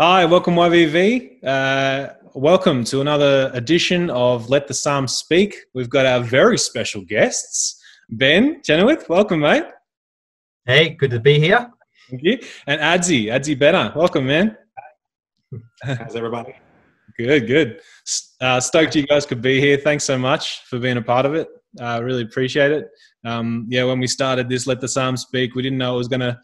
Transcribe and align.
Hi, 0.00 0.24
welcome 0.24 0.56
YVV. 0.56 1.44
Uh, 1.44 2.14
welcome 2.34 2.82
to 2.82 3.00
another 3.00 3.48
edition 3.54 4.10
of 4.10 4.48
Let 4.50 4.66
the 4.66 4.74
Psalm 4.74 5.06
Speak. 5.06 5.54
We've 5.72 5.88
got 5.88 6.04
our 6.04 6.18
very 6.18 6.58
special 6.58 7.02
guests, 7.02 7.80
Ben 8.10 8.60
Chenoweth. 8.64 9.08
Welcome, 9.08 9.38
mate. 9.38 9.62
Hey, 10.66 10.88
good 10.88 11.12
to 11.12 11.20
be 11.20 11.38
here. 11.38 11.70
Thank 12.10 12.24
you. 12.24 12.40
And 12.66 12.80
Adzi, 12.80 13.26
Adzi 13.26 13.56
Benner. 13.56 13.92
Welcome, 13.94 14.26
man. 14.26 14.56
How's 15.84 16.16
everybody? 16.16 16.56
Good, 17.16 17.46
good. 17.46 17.80
Uh, 18.40 18.58
stoked 18.58 18.96
you 18.96 19.06
guys 19.06 19.24
could 19.24 19.42
be 19.42 19.60
here. 19.60 19.76
Thanks 19.76 20.02
so 20.02 20.18
much 20.18 20.62
for 20.64 20.80
being 20.80 20.96
a 20.96 21.02
part 21.02 21.24
of 21.24 21.36
it. 21.36 21.46
I 21.80 21.98
uh, 21.98 22.00
really 22.00 22.22
appreciate 22.22 22.72
it. 22.72 22.88
Um, 23.24 23.68
yeah, 23.68 23.84
when 23.84 24.00
we 24.00 24.08
started 24.08 24.48
this 24.48 24.66
Let 24.66 24.80
the 24.80 24.88
Psalm 24.88 25.16
Speak, 25.16 25.54
we 25.54 25.62
didn't 25.62 25.78
know 25.78 25.94
it 25.94 25.98
was 25.98 26.08
going 26.08 26.18
to 26.18 26.36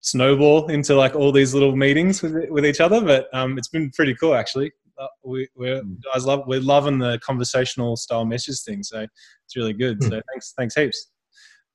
snowball 0.00 0.68
into 0.68 0.94
like 0.94 1.14
all 1.14 1.32
these 1.32 1.54
little 1.54 1.76
meetings 1.76 2.22
with 2.22 2.48
with 2.50 2.64
each 2.64 2.80
other. 2.80 3.00
But 3.00 3.28
um, 3.32 3.58
it's 3.58 3.68
been 3.68 3.90
pretty 3.90 4.14
cool 4.14 4.34
actually. 4.34 4.72
Uh, 4.98 5.06
we 5.24 5.48
we're 5.54 5.82
mm. 5.82 5.96
guys 6.12 6.26
love 6.26 6.42
we're 6.46 6.60
loving 6.60 6.98
the 6.98 7.18
conversational 7.24 7.96
style 7.96 8.24
message 8.24 8.60
thing, 8.60 8.82
so 8.82 9.00
it's 9.00 9.56
really 9.56 9.72
good. 9.72 9.98
Mm. 10.00 10.08
So 10.08 10.22
thanks 10.30 10.54
thanks 10.56 10.74
heaps. 10.74 11.10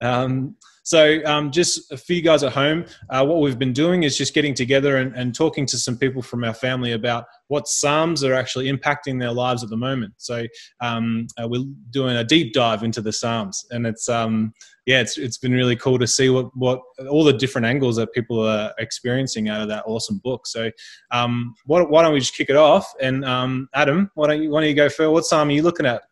Um, 0.02 0.56
so, 0.86 1.20
um, 1.26 1.50
just 1.50 1.98
for 1.98 2.14
you 2.14 2.22
guys 2.22 2.44
at 2.44 2.52
home, 2.52 2.86
uh, 3.10 3.26
what 3.26 3.42
we've 3.42 3.58
been 3.58 3.74
doing 3.74 4.04
is 4.04 4.16
just 4.16 4.36
getting 4.36 4.54
together 4.54 4.98
and, 4.98 5.16
and, 5.16 5.34
talking 5.34 5.66
to 5.66 5.80
some 5.80 5.98
people 5.98 6.22
from 6.22 6.44
our 6.44 6.54
family 6.54 6.92
about 6.92 7.26
what 7.48 7.68
Psalms 7.68 8.24
are 8.24 8.36
actually 8.36 8.72
impacting 8.72 9.20
their 9.20 9.32
lives 9.32 9.64
at 9.64 9.72
the 9.72 9.78
moment. 9.78 10.14
So, 10.18 10.46
um, 10.82 11.26
uh, 11.42 11.48
we're 11.48 11.64
doing 11.90 12.18
a 12.18 12.24
deep 12.24 12.54
dive 12.54 12.84
into 12.84 13.02
the 13.02 13.12
Psalms, 13.12 13.66
and 13.72 13.88
it's 13.88 14.08
um, 14.10 14.54
yeah, 14.86 15.02
it's 15.02 15.18
it's 15.18 15.40
been 15.40 15.54
really 15.54 15.76
cool 15.76 15.98
to 15.98 16.06
see 16.06 16.30
what 16.30 16.56
what 16.56 16.82
all 17.10 17.24
the 17.24 17.34
different 17.34 17.66
angles 17.66 17.96
that 17.96 18.14
people 18.14 18.46
are 18.46 18.72
experiencing 18.78 19.50
out 19.50 19.62
of 19.62 19.68
that 19.70 19.86
awesome 19.88 20.20
book. 20.24 20.46
So, 20.46 20.70
um, 21.10 21.56
why, 21.66 21.82
why 21.82 22.04
don't 22.04 22.14
we 22.14 22.20
just 22.20 22.36
kick 22.36 22.52
it 22.52 22.58
off? 22.58 22.94
And 23.02 23.26
um, 23.26 23.70
Adam, 23.74 24.12
why 24.14 24.28
don't 24.28 24.44
you 24.44 24.52
why 24.52 24.62
don't 24.62 24.70
you 24.70 24.76
go 24.76 24.90
first? 24.90 25.10
What 25.10 25.26
Psalm 25.26 25.50
are 25.50 25.52
you 25.52 25.64
looking 25.64 25.88
at? 25.88 26.04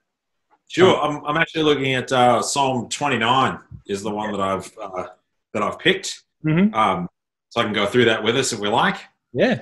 Sure, 0.74 1.00
I'm, 1.00 1.24
I'm 1.24 1.38
actually 1.38 1.62
looking 1.62 1.94
at 1.94 2.12
uh, 2.12 2.42
Psalm 2.42 2.90
29 2.90 3.60
is 3.86 4.02
the 4.02 4.10
one 4.10 4.32
that 4.32 4.42
I've 4.42 4.76
uh, 4.82 5.06
that 5.54 5.62
I've 5.62 5.78
picked. 5.78 6.24
Mm-hmm. 6.44 6.74
Um, 6.74 7.08
so 7.50 7.62
I 7.62 7.64
can 7.64 7.74
go 7.74 7.86
through 7.86 8.06
that 8.06 8.24
with 8.24 8.36
us 8.36 8.54
if 8.54 8.60
we 8.60 8.70
like. 8.70 8.98
Yeah. 9.34 9.62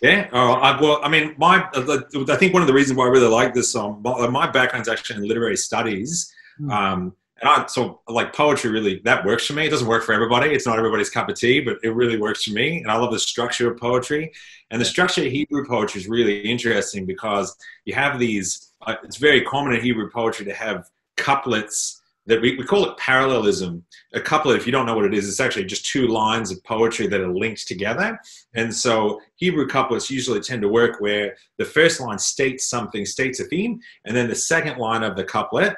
Yeah. 0.00 0.28
Oh, 0.32 0.52
I, 0.52 0.80
well, 0.80 1.00
I 1.02 1.08
mean, 1.08 1.34
my 1.36 1.68
I 1.74 2.36
think 2.36 2.54
one 2.54 2.62
of 2.62 2.68
the 2.68 2.72
reasons 2.72 2.96
why 2.96 3.06
I 3.06 3.08
really 3.08 3.26
like 3.26 3.54
this 3.54 3.72
song, 3.72 4.02
my, 4.04 4.28
my 4.28 4.48
background's 4.48 4.88
actually 4.88 5.16
in 5.16 5.26
literary 5.26 5.56
studies. 5.56 6.32
Mm. 6.60 6.70
Um, 6.70 7.16
and 7.40 7.50
I 7.50 7.66
so 7.66 8.00
like 8.06 8.32
poetry 8.32 8.70
really 8.70 9.00
that 9.04 9.24
works 9.24 9.48
for 9.48 9.54
me. 9.54 9.66
It 9.66 9.70
doesn't 9.70 9.88
work 9.88 10.04
for 10.04 10.12
everybody. 10.12 10.50
It's 10.50 10.64
not 10.64 10.78
everybody's 10.78 11.10
cup 11.10 11.28
of 11.28 11.34
tea, 11.34 11.58
but 11.58 11.78
it 11.82 11.90
really 11.90 12.20
works 12.20 12.44
for 12.44 12.52
me. 12.52 12.82
And 12.82 12.90
I 12.92 12.96
love 12.98 13.10
the 13.10 13.18
structure 13.18 13.68
of 13.68 13.80
poetry. 13.80 14.30
And 14.70 14.80
the 14.80 14.84
structure 14.84 15.22
of 15.22 15.32
Hebrew 15.32 15.66
poetry 15.66 16.02
is 16.02 16.06
really 16.06 16.38
interesting 16.42 17.04
because 17.04 17.56
you 17.84 17.94
have 17.94 18.20
these 18.20 18.69
it's 18.88 19.16
very 19.16 19.42
common 19.42 19.74
in 19.74 19.80
Hebrew 19.80 20.10
poetry 20.10 20.46
to 20.46 20.54
have 20.54 20.88
couplets 21.16 22.00
that 22.26 22.40
we, 22.40 22.56
we 22.56 22.64
call 22.64 22.88
it 22.88 22.96
parallelism. 22.96 23.84
A 24.14 24.20
couplet, 24.20 24.56
if 24.56 24.66
you 24.66 24.72
don't 24.72 24.86
know 24.86 24.94
what 24.94 25.04
it 25.04 25.14
is, 25.14 25.28
it's 25.28 25.40
actually 25.40 25.64
just 25.64 25.86
two 25.86 26.06
lines 26.06 26.50
of 26.50 26.62
poetry 26.64 27.06
that 27.08 27.20
are 27.20 27.34
linked 27.34 27.66
together. 27.66 28.18
And 28.54 28.74
so 28.74 29.20
Hebrew 29.36 29.66
couplets 29.66 30.10
usually 30.10 30.40
tend 30.40 30.62
to 30.62 30.68
work 30.68 31.00
where 31.00 31.36
the 31.58 31.64
first 31.64 32.00
line 32.00 32.18
states 32.18 32.68
something, 32.68 33.04
states 33.04 33.40
a 33.40 33.44
theme, 33.44 33.80
and 34.04 34.16
then 34.16 34.28
the 34.28 34.34
second 34.34 34.78
line 34.78 35.02
of 35.02 35.16
the 35.16 35.24
couplet 35.24 35.76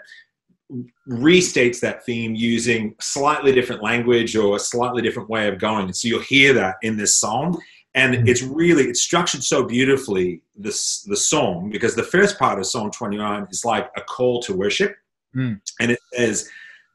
restates 1.09 1.81
that 1.81 2.05
theme 2.05 2.35
using 2.35 2.95
slightly 3.01 3.53
different 3.53 3.83
language 3.83 4.37
or 4.37 4.57
a 4.57 4.61
slightly 4.61 5.03
different 5.03 5.29
way 5.29 5.49
of 5.49 5.59
going. 5.59 5.87
And 5.87 5.97
so 5.97 6.09
you'll 6.09 6.21
hear 6.21 6.53
that 6.55 6.77
in 6.83 6.97
this 6.97 7.17
song 7.17 7.61
and 7.95 8.15
mm-hmm. 8.15 8.29
it's 8.29 8.43
really 8.43 8.85
it's 8.85 9.01
structured 9.01 9.43
so 9.43 9.65
beautifully 9.65 10.43
this 10.57 11.03
the 11.03 11.17
song 11.17 11.71
because 11.71 11.95
the 11.95 12.03
first 12.03 12.39
part 12.39 12.59
of 12.59 12.67
Psalm 12.67 12.91
29 12.91 13.47
is 13.51 13.65
like 13.65 13.91
a 13.97 14.01
call 14.01 14.41
to 14.43 14.57
worship. 14.57 14.97
Mm. 15.35 15.59
and 15.81 15.91
it 15.91 15.99
says 16.13 16.51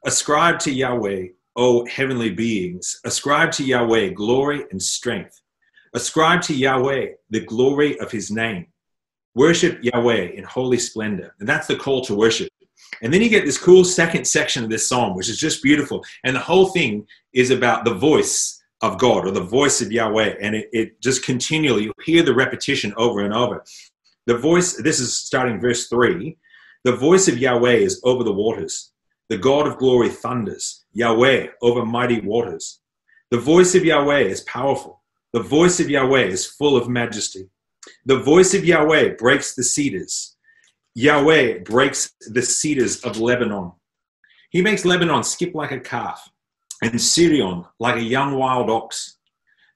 ascribe 0.06 0.60
to 0.60 0.70
yahweh 0.70 1.26
o 1.56 1.84
heavenly 1.86 2.30
beings. 2.30 3.00
Ascribe 3.04 3.50
to 3.52 3.64
yahweh 3.64 4.10
glory 4.10 4.64
and 4.70 4.80
strength. 4.80 5.42
Ascribe 5.92 6.40
to 6.42 6.54
yahweh 6.54 7.08
the 7.30 7.40
glory 7.40 7.98
of 7.98 8.10
his 8.10 8.30
name. 8.30 8.66
Worship 9.34 9.82
yahweh 9.82 10.30
in 10.36 10.44
holy 10.44 10.78
splendor. 10.78 11.34
And 11.40 11.48
that's 11.48 11.66
the 11.66 11.76
call 11.76 12.04
to 12.04 12.14
worship. 12.14 12.48
And 13.02 13.12
then 13.12 13.22
you 13.22 13.28
get 13.28 13.44
this 13.44 13.58
cool 13.58 13.84
second 13.84 14.24
section 14.24 14.64
of 14.64 14.70
this 14.70 14.88
psalm 14.88 15.16
which 15.16 15.28
is 15.28 15.38
just 15.38 15.62
beautiful. 15.62 16.04
And 16.24 16.34
the 16.34 16.40
whole 16.40 16.66
thing 16.66 17.06
is 17.32 17.50
about 17.50 17.84
the 17.84 17.94
voice 17.94 18.57
of 18.80 18.98
God 18.98 19.26
or 19.26 19.30
the 19.30 19.40
voice 19.40 19.80
of 19.80 19.92
Yahweh. 19.92 20.36
And 20.40 20.54
it, 20.54 20.68
it 20.72 21.00
just 21.00 21.24
continually, 21.24 21.84
you 21.84 21.92
hear 22.04 22.22
the 22.22 22.34
repetition 22.34 22.94
over 22.96 23.20
and 23.20 23.34
over. 23.34 23.64
The 24.26 24.36
voice, 24.38 24.74
this 24.74 25.00
is 25.00 25.16
starting 25.16 25.60
verse 25.60 25.88
3 25.88 26.36
the 26.84 26.96
voice 26.96 27.28
of 27.28 27.38
Yahweh 27.38 27.74
is 27.74 28.00
over 28.04 28.22
the 28.22 28.32
waters. 28.32 28.92
The 29.28 29.36
God 29.36 29.66
of 29.66 29.78
glory 29.78 30.08
thunders. 30.08 30.84
Yahweh 30.92 31.48
over 31.60 31.84
mighty 31.84 32.20
waters. 32.20 32.80
The 33.30 33.38
voice 33.38 33.74
of 33.74 33.84
Yahweh 33.84 34.20
is 34.20 34.42
powerful. 34.42 35.02
The 35.32 35.42
voice 35.42 35.80
of 35.80 35.90
Yahweh 35.90 36.24
is 36.24 36.46
full 36.46 36.76
of 36.76 36.88
majesty. 36.88 37.50
The 38.06 38.18
voice 38.18 38.54
of 38.54 38.64
Yahweh 38.64 39.16
breaks 39.18 39.54
the 39.54 39.64
cedars. 39.64 40.36
Yahweh 40.94 41.58
breaks 41.58 42.12
the 42.20 42.42
cedars 42.42 43.00
of 43.00 43.18
Lebanon. 43.18 43.72
He 44.50 44.62
makes 44.62 44.84
Lebanon 44.84 45.24
skip 45.24 45.54
like 45.54 45.72
a 45.72 45.80
calf 45.80 46.30
and 46.82 46.92
Sirion 46.94 47.66
like 47.78 47.96
a 47.96 48.02
young 48.02 48.34
wild 48.34 48.70
ox. 48.70 49.16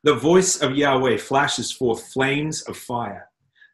The 0.04 0.14
voice 0.14 0.60
of 0.60 0.76
Yahweh 0.76 1.18
flashes 1.18 1.70
forth 1.72 2.12
flames 2.12 2.62
of 2.62 2.76
fire. 2.76 3.28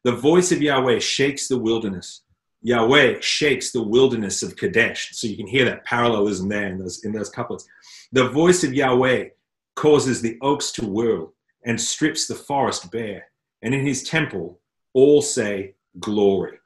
The 0.05 0.13
voice 0.13 0.53
of 0.53 0.63
Yahweh 0.63 0.99
shakes 0.99 1.49
the 1.49 1.59
wilderness. 1.59 2.23
Yahweh 2.63 3.21
shakes 3.21 3.71
the 3.73 3.83
wilderness 3.83 4.43
of 4.43 4.57
Kadesh. 4.57 5.11
So 5.13 5.27
you 5.27 5.37
can 5.37 5.47
hear 5.47 5.65
that 5.65 5.85
parallelism 5.85 6.49
there 6.49 6.69
in 6.69 6.79
those, 6.79 7.05
in 7.05 7.13
those 7.13 7.31
couplets. 7.31 7.67
The 8.13 8.29
voice 8.29 8.65
of 8.65 8.75
Yahweh 8.75 9.29
causes 9.77 10.21
the 10.21 10.39
oaks 10.43 10.73
to 10.73 10.87
whirl 10.87 11.35
and 11.65 11.81
strips 11.81 12.27
the 12.27 12.35
forest 12.35 12.91
bare. 12.91 13.27
And 13.63 13.75
in 13.75 13.87
his 13.87 14.03
temple, 14.03 14.61
all 14.93 15.23
say 15.23 15.75
glory. 16.01 16.59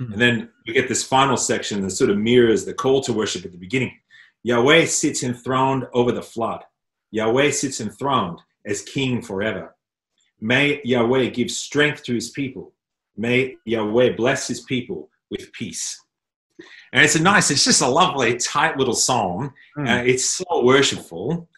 Mm-hmm. 0.00 0.12
And 0.12 0.22
then 0.22 0.48
we 0.66 0.72
get 0.72 0.88
this 0.88 1.04
final 1.04 1.36
section 1.36 1.82
that 1.82 1.90
sort 1.90 2.10
of 2.10 2.18
mirrors 2.18 2.64
the 2.64 2.74
call 2.74 3.00
to 3.02 3.12
worship 3.12 3.44
at 3.44 3.52
the 3.52 3.58
beginning. 3.58 3.92
Yahweh 4.44 4.84
sits 4.84 5.22
enthroned 5.22 5.88
over 5.92 6.12
the 6.12 6.22
flood. 6.22 6.62
Yahweh 7.10 7.50
sits 7.50 7.80
enthroned 7.80 8.40
as 8.66 8.82
king 8.82 9.20
forever. 9.22 9.74
May 10.40 10.80
Yahweh 10.84 11.30
give 11.30 11.50
strength 11.50 12.02
to 12.04 12.14
his 12.14 12.30
people. 12.30 12.72
May 13.16 13.56
Yahweh 13.64 14.10
bless 14.16 14.46
his 14.46 14.60
people 14.60 15.08
with 15.30 15.52
peace. 15.52 16.00
And 16.92 17.04
it's 17.04 17.16
a 17.16 17.22
nice, 17.22 17.50
it's 17.50 17.64
just 17.64 17.82
a 17.82 17.88
lovely, 17.88 18.36
tight 18.36 18.76
little 18.76 18.94
song. 18.94 19.52
Mm. 19.76 19.88
Uh, 19.88 20.04
it's 20.04 20.30
so 20.30 20.62
worshipful. 20.62 21.48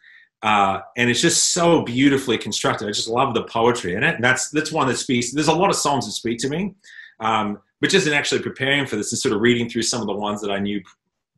Uh, 0.42 0.80
and 0.96 1.10
it's 1.10 1.20
just 1.20 1.52
so 1.52 1.82
beautifully 1.82 2.38
constructed. 2.38 2.86
I 2.86 2.92
just 2.92 3.08
love 3.08 3.34
the 3.34 3.44
poetry 3.44 3.94
in 3.94 4.04
it. 4.04 4.14
And 4.14 4.24
that's 4.24 4.50
that's 4.50 4.70
one 4.70 4.86
that 4.86 4.96
speaks. 4.96 5.32
There's 5.32 5.48
a 5.48 5.52
lot 5.52 5.70
of 5.70 5.76
songs 5.76 6.06
that 6.06 6.12
speak 6.12 6.38
to 6.40 6.48
me, 6.48 6.74
um, 7.20 7.58
but 7.80 7.90
just 7.90 8.06
in 8.06 8.12
actually 8.12 8.42
preparing 8.42 8.86
for 8.86 8.96
this 8.96 9.12
and 9.12 9.18
sort 9.18 9.34
of 9.34 9.40
reading 9.40 9.68
through 9.68 9.82
some 9.82 10.00
of 10.00 10.06
the 10.06 10.14
ones 10.14 10.40
that 10.42 10.50
I 10.50 10.58
knew 10.58 10.80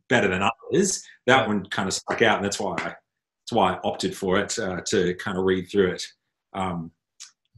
better 0.09 0.29
than 0.29 0.43
others, 0.43 1.03
that 1.27 1.47
one 1.47 1.67
kind 1.67 1.89
of 1.89 1.95
stuck 1.95 2.23
out, 2.23 2.37
and 2.37 2.45
that's 2.45 2.61
why 2.61 2.75
I, 2.79 2.85
that's 2.85 3.53
why 3.53 3.75
I 3.75 3.81
opted 3.85 4.17
for 4.17 4.39
it 4.39 4.59
uh, 4.59 4.81
to 4.87 5.15
kind 5.15 5.39
of 5.39 5.45
read 5.45 5.71
through 5.71 5.93
it. 5.93 6.07
Um, 6.55 6.93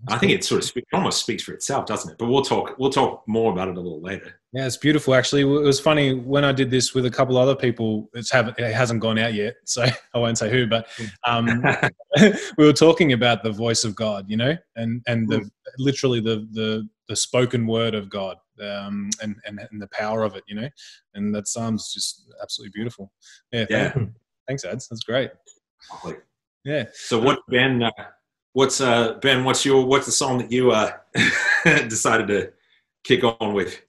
I 0.08 0.16
think 0.16 0.32
it 0.32 0.44
sort 0.44 0.62
of 0.62 0.64
speak, 0.64 0.84
almost 0.92 1.20
speaks 1.20 1.42
for 1.42 1.52
itself, 1.52 1.84
doesn't 1.84 2.12
it? 2.12 2.18
But 2.18 2.28
we'll 2.28 2.42
talk 2.42 2.74
we'll 2.78 2.90
talk 2.90 3.22
more 3.26 3.52
about 3.52 3.68
it 3.68 3.76
a 3.76 3.80
little 3.80 4.00
later. 4.00 4.40
Yeah, 4.52 4.66
it's 4.66 4.76
beautiful. 4.76 5.14
Actually, 5.14 5.42
it 5.42 5.44
was 5.44 5.78
funny 5.78 6.14
when 6.14 6.44
I 6.44 6.52
did 6.52 6.70
this 6.70 6.94
with 6.94 7.06
a 7.06 7.10
couple 7.10 7.36
other 7.36 7.54
people. 7.54 8.08
It's 8.14 8.30
haven't 8.30 8.58
it 8.58 8.72
hasn't 8.72 9.00
gone 9.00 9.18
out 9.18 9.34
yet, 9.34 9.56
so 9.64 9.84
I 10.14 10.18
won't 10.18 10.38
say 10.38 10.50
who. 10.50 10.66
But 10.66 10.88
um, 11.26 11.62
we 12.56 12.64
were 12.64 12.72
talking 12.72 13.12
about 13.12 13.42
the 13.42 13.52
voice 13.52 13.84
of 13.84 13.94
God, 13.94 14.24
you 14.28 14.36
know, 14.36 14.56
and 14.76 15.02
and 15.06 15.28
the 15.28 15.38
mm. 15.38 15.50
literally 15.78 16.20
the 16.20 16.48
the 16.52 16.88
the 17.08 17.16
spoken 17.16 17.66
word 17.66 17.94
of 17.94 18.08
God 18.08 18.36
um, 18.60 19.10
and, 19.22 19.36
and, 19.46 19.60
and 19.70 19.80
the 19.80 19.88
power 19.88 20.22
of 20.22 20.36
it, 20.36 20.44
you 20.46 20.54
know. 20.54 20.68
And 21.14 21.34
that 21.34 21.48
Psalm's 21.48 21.92
just 21.92 22.30
absolutely 22.42 22.72
beautiful. 22.74 23.12
Yeah. 23.52 23.66
yeah. 23.70 23.94
Thanks, 24.46 24.64
Ads. 24.64 24.88
That's 24.88 25.02
great. 25.02 25.30
Yeah. 26.64 26.84
So 26.92 27.18
what 27.18 27.40
Ben? 27.48 27.82
Uh, 27.82 27.90
what's 28.52 28.80
uh 28.80 29.14
Ben? 29.14 29.44
What's 29.44 29.64
your 29.64 29.84
what's 29.84 30.06
the 30.06 30.12
song 30.12 30.38
that 30.38 30.52
you 30.52 30.72
uh 30.72 30.92
decided 31.64 32.28
to 32.28 32.52
kick 33.04 33.24
on 33.24 33.54
with? 33.54 33.80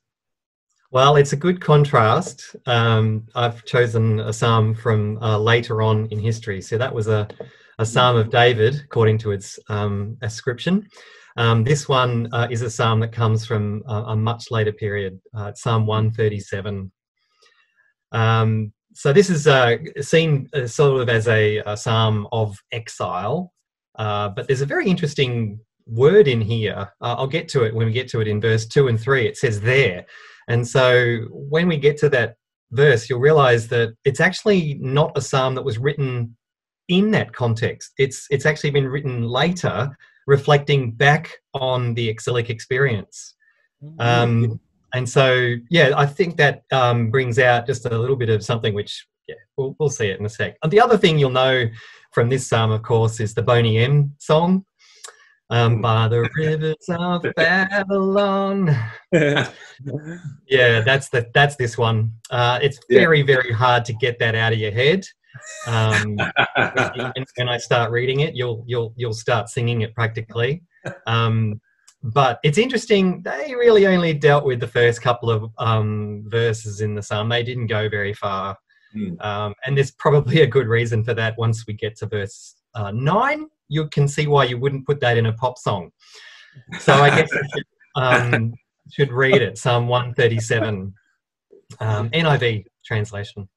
Well, 0.92 1.16
it's 1.16 1.32
a 1.32 1.38
good 1.38 1.62
contrast. 1.62 2.54
Um, 2.66 3.26
I've 3.34 3.64
chosen 3.64 4.20
a 4.20 4.34
psalm 4.34 4.76
from 4.76 5.18
uh, 5.24 5.38
later 5.38 5.82
on 5.82 6.08
in 6.08 6.20
history. 6.20 6.62
So 6.62 6.78
that 6.78 6.94
was 6.94 7.08
a, 7.08 7.30
a 7.80 7.86
psalm 7.86 8.18
of 8.18 8.30
David, 8.30 8.82
according 8.84 9.18
to 9.20 9.32
its 9.32 9.58
um, 9.70 10.18
ascription. 10.22 10.90
Um, 11.38 11.64
this 11.64 11.88
one 11.88 12.30
uh, 12.34 12.48
is 12.50 12.62
a 12.62 12.70
psalm 12.70 13.00
that 13.02 13.12
comes 13.12 13.46
from 13.46 13.84
a, 13.88 14.04
a 14.08 14.16
much 14.16 14.52
later 14.52 14.74
period, 14.74 15.20
uh, 15.36 15.54
Psalm 15.54 15.86
137. 15.86 16.92
Um, 18.12 18.74
so 18.94 19.14
this 19.14 19.30
is 19.30 19.48
uh, 19.48 19.78
seen 20.02 20.50
sort 20.68 21.02
of 21.02 21.10
as 21.10 21.28
a, 21.28 21.60
a, 21.60 21.78
psalm 21.78 22.28
of 22.32 22.58
exile, 22.72 23.54
uh, 23.98 24.30
but 24.30 24.48
there's 24.48 24.62
a 24.62 24.66
very 24.66 24.88
interesting 24.90 25.60
word 25.86 26.28
in 26.28 26.42
here. 26.42 26.92
Uh, 27.00 27.16
I'll 27.18 27.28
get 27.28 27.48
to 27.50 27.64
it 27.64 27.74
when 27.74 27.88
we 27.88 27.94
get 27.94 28.10
to 28.10 28.20
it 28.20 28.28
in 28.28 28.42
verse 28.42 28.66
two 28.66 28.90
and 28.90 29.00
three. 29.00 29.26
It 29.28 29.38
says 29.38 29.62
there, 29.62 30.06
and 30.50 30.68
so 30.68 31.20
when 31.30 31.68
we 31.68 31.78
get 31.78 31.98
to 32.00 32.10
that 32.10 32.36
verse, 32.72 33.10
you'll 33.10 33.20
realize 33.20 33.68
that 33.70 33.94
it's 34.04 34.20
actually 34.20 34.78
not 34.82 35.18
a 35.18 35.22
psalm 35.22 35.56
that 35.56 35.64
was 35.64 35.78
written 35.78 36.36
in 36.90 37.12
that 37.12 37.34
context. 37.34 37.94
It's 37.98 38.28
it's 38.30 38.46
actually 38.46 38.72
been 38.72 38.88
written 38.88 39.24
later, 39.24 39.98
reflecting 40.28 40.92
back 40.92 41.32
on 41.54 41.94
the 41.94 42.08
exilic 42.08 42.50
experience. 42.50 43.36
Um, 44.00 44.60
and 44.94 45.08
so, 45.08 45.56
yeah, 45.70 45.94
I 45.96 46.06
think 46.06 46.38
that 46.38 46.64
um, 46.72 47.10
brings 47.10 47.40
out 47.40 47.66
just 47.66 47.86
a 47.86 47.98
little 47.98 48.16
bit 48.16 48.30
of 48.30 48.44
something 48.44 48.74
which, 48.74 49.08
yeah, 49.28 49.36
we'll, 49.58 49.76
we'll 49.80 49.90
see 49.90 50.08
it 50.08 50.20
in 50.20 50.26
a 50.26 50.30
sec. 50.30 50.58
And 50.64 50.72
the 50.72 50.82
other 50.82 50.98
thing 50.98 51.18
you'll 51.18 51.32
know 51.32 51.68
from 52.12 52.30
this 52.30 52.48
psalm, 52.48 52.72
of 52.72 52.84
course, 52.84 53.20
is 53.20 53.34
the 53.34 53.42
Boney 53.42 53.78
M 53.78 54.14
song. 54.20 54.66
Um, 55.50 55.82
by 55.82 56.08
the 56.08 56.30
rivers 56.38 56.86
of 56.88 57.26
Babylon. 57.36 58.68
yeah, 59.12 60.80
that's 60.80 61.10
the 61.10 61.30
that's 61.34 61.58
this 61.58 61.78
one. 61.78 62.14
Uh, 62.30 62.58
it's 62.62 62.80
very 62.90 63.22
very 63.22 63.52
hard 63.52 63.84
to 63.86 63.94
get 63.96 64.18
that 64.20 64.34
out 64.34 64.54
of 64.54 64.60
your 64.60 64.72
head. 64.72 65.06
Um, 65.68 66.18
and 66.56 67.26
when 67.36 67.50
I 67.50 67.58
start 67.58 67.92
reading 67.92 68.22
it, 68.22 68.36
you'll 68.36 68.64
you'll 68.68 68.94
you'll 68.96 69.14
start 69.14 69.50
singing 69.50 69.82
it 69.82 69.94
practically. 69.96 70.64
Um, 71.08 71.62
but 72.04 72.40
it's 72.44 72.58
interesting. 72.58 73.22
They 73.22 73.54
really 73.54 73.86
only 73.86 74.14
dealt 74.14 74.44
with 74.44 74.60
the 74.60 74.68
first 74.68 75.02
couple 75.02 75.30
of 75.30 75.52
um, 75.60 76.24
verses 76.28 76.82
in 76.82 76.96
the 76.96 77.04
psalm. 77.04 77.30
They 77.30 77.44
didn't 77.44 77.68
go 77.68 77.88
very 77.90 78.14
far, 78.14 78.58
Mm. 78.96 79.24
um, 79.24 79.54
and 79.66 79.78
there's 79.78 79.92
probably 79.92 80.42
a 80.42 80.48
good 80.48 80.68
reason 80.68 81.04
for 81.04 81.14
that. 81.14 81.38
Once 81.38 81.66
we 81.66 81.74
get 81.74 81.96
to 81.98 82.08
verse 82.08 82.56
uh, 82.76 82.92
nine, 82.92 83.48
you 83.70 83.88
can 83.88 84.08
see 84.08 84.28
why 84.28 84.46
you 84.46 84.58
wouldn't 84.58 84.86
put 84.86 85.00
that 85.00 85.18
in 85.18 85.28
a 85.28 85.34
pop 85.34 85.58
song. 85.58 85.92
So 86.80 86.94
I 86.94 87.10
guess 87.10 87.32
you 87.32 87.42
should, 87.54 87.66
um, 87.96 88.54
should 88.92 89.12
read 89.12 89.42
it. 89.42 89.58
Psalm 89.58 89.88
137, 89.88 90.94
um, 91.80 92.10
NIV 92.10 92.66
translation. 92.84 93.48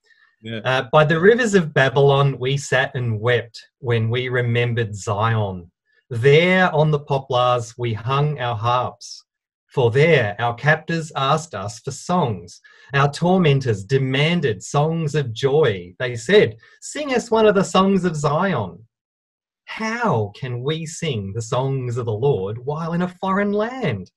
Yeah. 0.45 0.59
Uh, 0.59 0.83
by 0.93 1.07
the 1.07 1.19
rivers 1.19 1.55
of 1.55 1.73
Babylon, 1.73 2.39
we 2.39 2.59
sat 2.59 2.95
and 2.95 3.19
wept 3.19 3.59
when 3.79 4.11
we 4.11 4.29
remembered 4.29 4.95
Zion. 4.95 5.71
There 6.11 6.71
on 6.75 6.91
the 6.91 7.01
poplars, 7.01 7.73
we 7.79 7.95
hung 7.95 8.39
our 8.39 8.55
harps. 8.55 9.25
For 9.69 9.91
there, 9.91 10.37
our 10.39 10.55
captors 10.55 11.11
asked 11.17 11.55
us 11.55 11.79
for 11.79 11.93
songs. 11.93 12.61
Our 12.93 13.11
tormentors 13.11 13.85
demanded 13.85 14.63
songs 14.63 15.15
of 15.15 15.33
joy. 15.33 15.95
They 15.99 16.15
said, 16.15 16.59
Sing 16.83 17.15
us 17.15 17.31
one 17.31 17.47
of 17.47 17.55
the 17.55 17.65
songs 17.65 18.05
of 18.05 18.15
Zion. 18.15 18.87
How 19.65 20.31
can 20.39 20.63
we 20.63 20.85
sing 20.85 21.33
the 21.35 21.41
songs 21.41 21.97
of 21.97 22.05
the 22.05 22.13
Lord 22.13 22.59
while 22.59 22.93
in 22.93 23.01
a 23.01 23.09
foreign 23.09 23.53
land? 23.53 24.11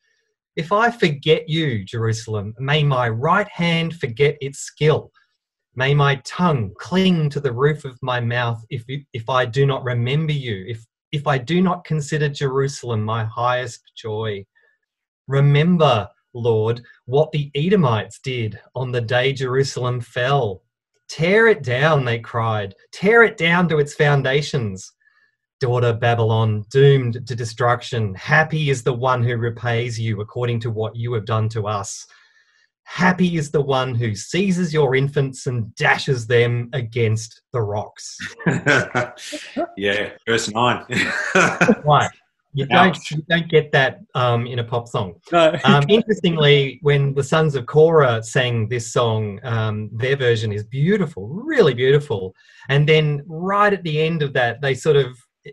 If 0.57 0.73
I 0.73 0.91
forget 0.91 1.47
you, 1.47 1.85
Jerusalem, 1.85 2.53
may 2.59 2.83
my 2.83 3.07
right 3.07 3.47
hand 3.47 3.95
forget 3.95 4.37
its 4.41 4.59
skill. 4.59 5.13
May 5.77 5.93
my 5.93 6.15
tongue 6.25 6.73
cling 6.79 7.29
to 7.29 7.39
the 7.39 7.53
roof 7.53 7.85
of 7.85 7.99
my 8.01 8.19
mouth 8.19 8.65
if, 8.71 8.83
if 9.13 9.29
I 9.29 9.45
do 9.45 9.63
not 9.67 9.83
remember 9.83 10.33
you, 10.33 10.65
if, 10.67 10.83
if 11.11 11.27
I 11.27 11.37
do 11.37 11.61
not 11.61 11.83
consider 11.83 12.29
Jerusalem 12.29 13.03
my 13.03 13.23
highest 13.23 13.83
joy. 13.95 14.43
Remember, 15.27 16.09
Lord, 16.33 16.81
what 17.05 17.31
the 17.31 17.51
Edomites 17.53 18.17
did 18.17 18.59
on 18.73 18.91
the 18.91 19.01
day 19.01 19.33
Jerusalem 19.33 20.01
fell. 20.01 20.63
Tear 21.09 21.47
it 21.47 21.61
down, 21.61 22.05
they 22.05 22.17
cried. 22.17 22.73
Tear 22.91 23.21
it 23.21 23.37
down 23.37 23.69
to 23.69 23.77
its 23.77 23.93
foundations. 23.93 24.91
Daughter 25.59 25.93
Babylon, 25.93 26.65
doomed 26.71 27.27
to 27.27 27.35
destruction, 27.35 28.15
happy 28.15 28.71
is 28.71 28.81
the 28.81 28.93
one 28.93 29.23
who 29.23 29.37
repays 29.37 29.99
you 29.99 30.21
according 30.21 30.59
to 30.61 30.71
what 30.71 30.95
you 30.95 31.13
have 31.13 31.25
done 31.25 31.49
to 31.49 31.67
us. 31.67 32.07
Happy 32.89 33.35
is 33.35 33.51
the 33.51 33.61
one 33.61 33.93
who 33.93 34.15
seizes 34.15 34.73
your 34.73 34.95
infants 34.95 35.45
and 35.45 35.75
dashes 35.75 36.25
them 36.25 36.69
against 36.71 37.41
the 37.51 37.61
rocks. 37.61 38.17
yeah, 39.77 40.11
verse 40.25 40.49
nine. 40.49 40.85
Right. 41.83 42.09
You 42.53 42.65
don't, 42.65 42.97
you 43.11 43.21
don't 43.29 43.49
get 43.49 43.71
that 43.73 43.99
um, 44.15 44.47
in 44.47 44.59
a 44.59 44.63
pop 44.63 44.87
song. 44.87 45.15
No. 45.33 45.53
Um, 45.65 45.83
interestingly, 45.89 46.79
when 46.81 47.13
the 47.13 47.23
Sons 47.23 47.55
of 47.55 47.65
Korah 47.65 48.23
sang 48.23 48.69
this 48.69 48.91
song, 48.91 49.41
um, 49.43 49.89
their 49.91 50.15
version 50.15 50.53
is 50.53 50.63
beautiful, 50.63 51.27
really 51.27 51.73
beautiful. 51.73 52.33
And 52.69 52.87
then 52.87 53.21
right 53.27 53.73
at 53.73 53.83
the 53.83 54.01
end 54.01 54.23
of 54.23 54.31
that, 54.33 54.61
they 54.61 54.73
sort 54.73 54.95
of 54.95 55.07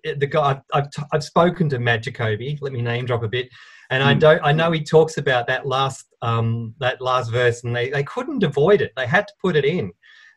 the 0.05 0.27
guy 0.27 0.61
I've, 0.73 0.87
I've 1.13 1.25
spoken 1.25 1.69
to 1.71 1.79
Matt 1.81 2.05
Jacoby. 2.05 2.59
Let 2.61 2.73
me 2.73 2.81
name 2.81 3.07
drop 3.07 3.25
a 3.25 3.29
bit, 3.29 3.49
and 3.91 4.03
I 4.03 4.15
Mm. 4.15 4.21
don't. 4.21 4.41
I 4.45 4.53
know 4.53 4.73
he 4.73 4.83
talks 4.83 5.19
about 5.19 5.47
that 5.47 5.67
last 5.67 6.07
um, 6.23 6.75
that 6.79 7.01
last 7.01 7.31
verse, 7.31 7.65
and 7.65 7.75
they 7.75 7.91
they 7.91 8.03
couldn't 8.05 8.43
avoid 8.43 8.81
it. 8.81 8.93
They 8.97 9.07
had 9.07 9.27
to 9.29 9.35
put 9.41 9.57
it 9.57 9.65
in. 9.65 9.93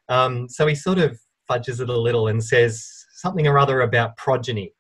Um, 0.10 0.48
so 0.50 0.68
he 0.68 0.76
sort 0.76 1.00
of 1.00 1.20
fudges 1.48 1.80
it 1.80 1.90
a 1.90 1.98
little 1.98 2.28
and 2.28 2.44
says 2.44 3.06
something 3.14 3.48
or 3.48 3.58
other 3.58 3.82
about 3.82 4.16
progeny 4.18 4.74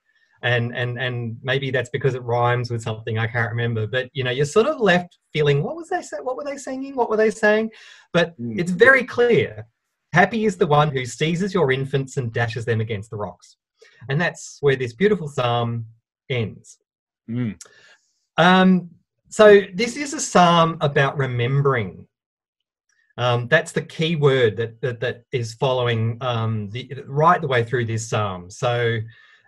and 0.43 0.75
and 0.75 0.99
and 0.99 1.37
maybe 1.41 1.71
that's 1.71 1.89
because 1.89 2.13
it 2.15 2.23
rhymes 2.23 2.69
with 2.69 2.81
something 2.81 3.17
I 3.17 3.27
can't 3.27 3.49
remember. 3.49 3.87
But 3.87 4.09
you 4.13 4.23
know, 4.23 4.31
you're 4.31 4.45
sort 4.45 4.67
of 4.67 4.79
left 4.79 5.17
feeling, 5.33 5.63
what 5.63 5.75
was 5.75 5.89
they 5.89 6.01
say? 6.01 6.17
What 6.21 6.37
were 6.37 6.43
they 6.43 6.57
singing? 6.57 6.95
What 6.95 7.09
were 7.09 7.17
they 7.17 7.31
saying? 7.31 7.71
But 8.13 8.39
Mm. 8.39 8.59
it's 8.59 8.71
very 8.71 9.03
clear. 9.03 9.67
Happy 10.13 10.45
is 10.45 10.57
the 10.57 10.67
one 10.67 10.89
who 10.89 11.05
seizes 11.05 11.53
your 11.53 11.71
infants 11.71 12.17
and 12.17 12.31
dashes 12.31 12.65
them 12.65 12.81
against 12.81 13.09
the 13.09 13.17
rocks, 13.17 13.57
and 14.09 14.19
that's 14.21 14.57
where 14.61 14.75
this 14.75 14.93
beautiful 14.93 15.27
psalm 15.27 15.85
ends. 16.29 16.77
Mm. 17.29 17.59
Um, 18.37 18.89
so 19.29 19.61
this 19.73 19.97
is 19.97 20.13
a 20.13 20.19
psalm 20.19 20.77
about 20.81 21.17
remembering. 21.17 22.07
Um, 23.17 23.47
that's 23.47 23.71
the 23.71 23.81
key 23.81 24.15
word 24.15 24.57
that 24.57 24.79
that, 24.81 24.99
that 24.99 25.23
is 25.31 25.55
following 25.55 26.17
um, 26.21 26.69
the, 26.69 27.03
right 27.07 27.41
the 27.41 27.47
way 27.47 27.63
through 27.63 27.85
this 27.85 28.07
psalm. 28.07 28.49
So 28.49 28.99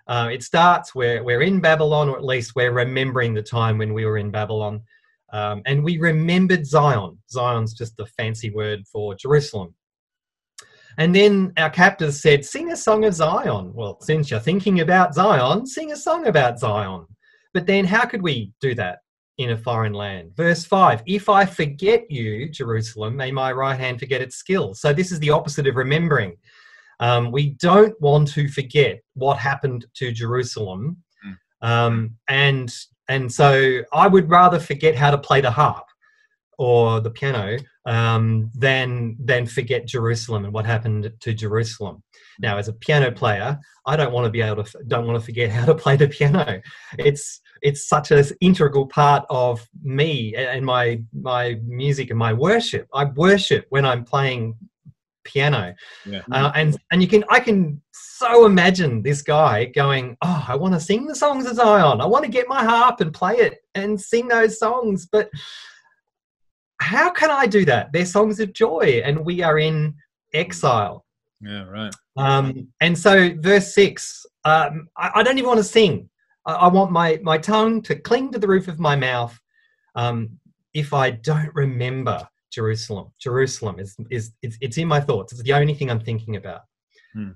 uh, 0.07 0.29
it 0.31 0.41
starts 0.41 0.95
where 0.95 1.23
we're 1.23 1.43
in 1.43 1.59
Babylon, 1.59 2.09
or 2.09 2.17
at 2.17 2.25
least 2.25 2.55
we're 2.55 2.71
remembering 2.71 3.35
the 3.35 3.43
time 3.43 3.77
when 3.77 3.93
we 3.93 4.05
were 4.05 4.17
in 4.17 4.31
Babylon, 4.31 4.81
um, 5.31 5.61
and 5.67 5.83
we 5.83 5.99
remembered 5.99 6.65
Zion. 6.65 7.19
Zion's 7.29 7.73
just 7.73 7.99
a 7.99 8.07
fancy 8.07 8.49
word 8.49 8.87
for 8.87 9.13
Jerusalem. 9.13 9.75
And 10.97 11.15
then 11.15 11.53
our 11.57 11.69
captors 11.69 12.19
said, 12.19 12.43
"Sing 12.43 12.71
a 12.71 12.75
song 12.75 13.05
of 13.05 13.13
Zion." 13.13 13.71
Well, 13.75 13.99
since 14.01 14.31
you're 14.31 14.39
thinking 14.39 14.79
about 14.79 15.13
Zion, 15.13 15.67
sing 15.67 15.91
a 15.91 15.95
song 15.95 16.25
about 16.25 16.59
Zion. 16.59 17.05
But 17.53 17.65
then, 17.65 17.85
how 17.85 18.05
could 18.05 18.21
we 18.21 18.51
do 18.61 18.75
that 18.75 18.99
in 19.37 19.51
a 19.51 19.57
foreign 19.57 19.93
land? 19.93 20.35
Verse 20.35 20.65
5 20.65 21.03
If 21.05 21.29
I 21.29 21.45
forget 21.45 22.09
you, 22.09 22.49
Jerusalem, 22.49 23.15
may 23.15 23.31
my 23.31 23.51
right 23.51 23.79
hand 23.79 23.99
forget 23.99 24.21
its 24.21 24.35
skill. 24.35 24.73
So, 24.73 24.93
this 24.93 25.11
is 25.11 25.19
the 25.19 25.31
opposite 25.31 25.67
of 25.67 25.75
remembering. 25.75 26.37
Um, 26.99 27.31
we 27.31 27.51
don't 27.51 27.99
want 28.01 28.27
to 28.33 28.49
forget 28.49 29.01
what 29.13 29.37
happened 29.37 29.85
to 29.95 30.11
Jerusalem. 30.11 30.97
Um, 31.61 32.15
and, 32.29 32.73
and 33.07 33.31
so, 33.31 33.81
I 33.93 34.07
would 34.07 34.29
rather 34.29 34.59
forget 34.59 34.95
how 34.95 35.11
to 35.11 35.17
play 35.17 35.41
the 35.41 35.51
harp 35.51 35.85
or 36.57 36.99
the 36.99 37.09
piano 37.09 37.57
um, 37.89 38.51
than 38.53 39.17
than 39.19 39.47
forget 39.47 39.87
Jerusalem 39.87 40.45
and 40.45 40.53
what 40.53 40.65
happened 40.65 41.11
to 41.19 41.33
Jerusalem. 41.33 42.03
Now, 42.39 42.57
as 42.57 42.67
a 42.67 42.73
piano 42.73 43.11
player, 43.11 43.59
I 43.87 43.95
don't 43.97 44.13
want 44.13 44.25
to 44.25 44.31
be 44.31 44.41
able 44.41 44.63
to 44.63 44.79
don't 44.87 45.07
want 45.07 45.19
to 45.19 45.25
forget 45.25 45.49
how 45.49 45.65
to 45.65 45.73
play 45.75 45.95
the 45.95 46.07
piano. 46.07 46.61
It's 46.99 47.41
it's 47.61 47.89
such 47.89 48.11
an 48.11 48.23
integral 48.41 48.87
part 48.87 49.25
of 49.29 49.67
me 49.81 50.35
and 50.35 50.63
my 50.65 51.01
my 51.13 51.59
music 51.65 52.11
and 52.11 52.19
my 52.19 52.31
worship. 52.31 52.87
I 52.93 53.05
worship 53.05 53.65
when 53.69 53.85
I'm 53.85 54.03
playing 54.05 54.55
piano, 55.25 55.73
Yeah. 56.05 56.21
uh, 56.31 56.51
and 56.55 56.77
and 56.91 57.01
you 57.01 57.07
can 57.07 57.23
I 57.29 57.39
can 57.39 57.81
so 57.91 58.45
imagine 58.45 59.01
this 59.01 59.21
guy 59.23 59.65
going, 59.65 60.15
oh, 60.21 60.45
I 60.47 60.55
want 60.55 60.73
to 60.75 60.79
sing 60.79 61.07
the 61.07 61.15
songs 61.15 61.47
of 61.47 61.55
Zion. 61.55 62.01
I 62.01 62.05
want 62.05 62.23
to 62.25 62.31
get 62.31 62.47
my 62.47 62.63
harp 62.63 63.01
and 63.01 63.13
play 63.13 63.35
it 63.37 63.57
and 63.73 63.99
sing 63.99 64.27
those 64.27 64.59
songs, 64.59 65.07
but 65.11 65.29
how 66.79 67.09
can 67.11 67.29
I 67.29 67.45
do 67.45 67.65
that? 67.65 67.91
They're 67.91 68.05
songs 68.05 68.39
of 68.39 68.53
joy, 68.53 69.01
and 69.03 69.25
we 69.25 69.41
are 69.41 69.59
in 69.59 69.95
exile. 70.33 71.05
Yeah. 71.41 71.63
Right. 71.63 71.93
Um, 72.17 72.67
and 72.81 72.97
so, 72.97 73.33
verse 73.39 73.73
six, 73.73 74.25
um, 74.45 74.89
I, 74.97 75.11
I 75.15 75.23
don't 75.23 75.37
even 75.37 75.47
want 75.47 75.59
to 75.59 75.63
sing. 75.63 76.09
I, 76.45 76.53
I 76.53 76.67
want 76.67 76.91
my 76.91 77.19
my 77.23 77.37
tongue 77.37 77.81
to 77.83 77.95
cling 77.95 78.31
to 78.31 78.39
the 78.39 78.47
roof 78.47 78.67
of 78.67 78.79
my 78.79 78.95
mouth. 78.95 79.37
Um, 79.95 80.39
if 80.73 80.93
I 80.93 81.11
don't 81.11 81.53
remember 81.55 82.27
Jerusalem, 82.51 83.11
Jerusalem 83.19 83.79
is 83.79 83.95
is 84.09 84.31
it's, 84.41 84.57
it's 84.61 84.77
in 84.77 84.87
my 84.87 84.99
thoughts. 84.99 85.33
It's 85.33 85.43
the 85.43 85.53
only 85.53 85.73
thing 85.73 85.89
I'm 85.89 85.99
thinking 85.99 86.35
about. 86.35 86.61
Hmm. 87.13 87.31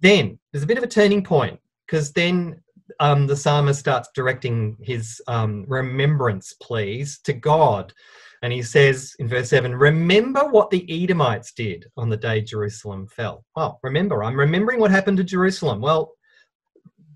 Then 0.00 0.38
there's 0.52 0.64
a 0.64 0.66
bit 0.66 0.78
of 0.78 0.84
a 0.84 0.88
turning 0.88 1.22
point 1.22 1.58
because 1.86 2.12
then 2.12 2.60
um, 3.00 3.26
the 3.26 3.36
psalmist 3.36 3.80
starts 3.80 4.08
directing 4.14 4.76
his 4.80 5.20
um, 5.28 5.64
remembrance 5.68 6.54
pleas 6.54 7.18
to 7.24 7.32
God. 7.32 7.92
And 8.42 8.52
he 8.52 8.62
says 8.62 9.14
in 9.18 9.28
verse 9.28 9.50
7 9.50 9.74
Remember 9.74 10.44
what 10.44 10.70
the 10.70 10.86
Edomites 11.04 11.52
did 11.52 11.86
on 11.96 12.08
the 12.08 12.16
day 12.16 12.40
Jerusalem 12.40 13.06
fell. 13.06 13.44
Well, 13.56 13.80
remember, 13.82 14.22
I'm 14.22 14.38
remembering 14.38 14.80
what 14.80 14.90
happened 14.90 15.16
to 15.18 15.24
Jerusalem. 15.24 15.80
Well, 15.80 16.12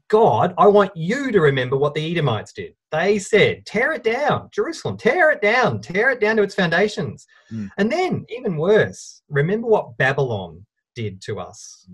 God, 0.08 0.52
I 0.58 0.66
want 0.66 0.94
you 0.94 1.32
to 1.32 1.40
remember 1.40 1.76
what 1.76 1.94
the 1.94 2.12
Edomites 2.12 2.52
did. 2.52 2.74
They 2.90 3.18
said, 3.18 3.64
tear 3.64 3.94
it 3.94 4.02
down, 4.02 4.50
Jerusalem, 4.52 4.98
tear 4.98 5.30
it 5.30 5.40
down, 5.40 5.80
tear 5.80 6.10
it 6.10 6.20
down 6.20 6.36
to 6.36 6.42
its 6.42 6.54
foundations. 6.54 7.26
Mm. 7.50 7.70
And 7.78 7.90
then, 7.90 8.26
even 8.28 8.58
worse, 8.58 9.22
remember 9.30 9.68
what 9.68 9.96
Babylon 9.96 10.66
did 10.94 11.22
to 11.22 11.40
us. 11.40 11.88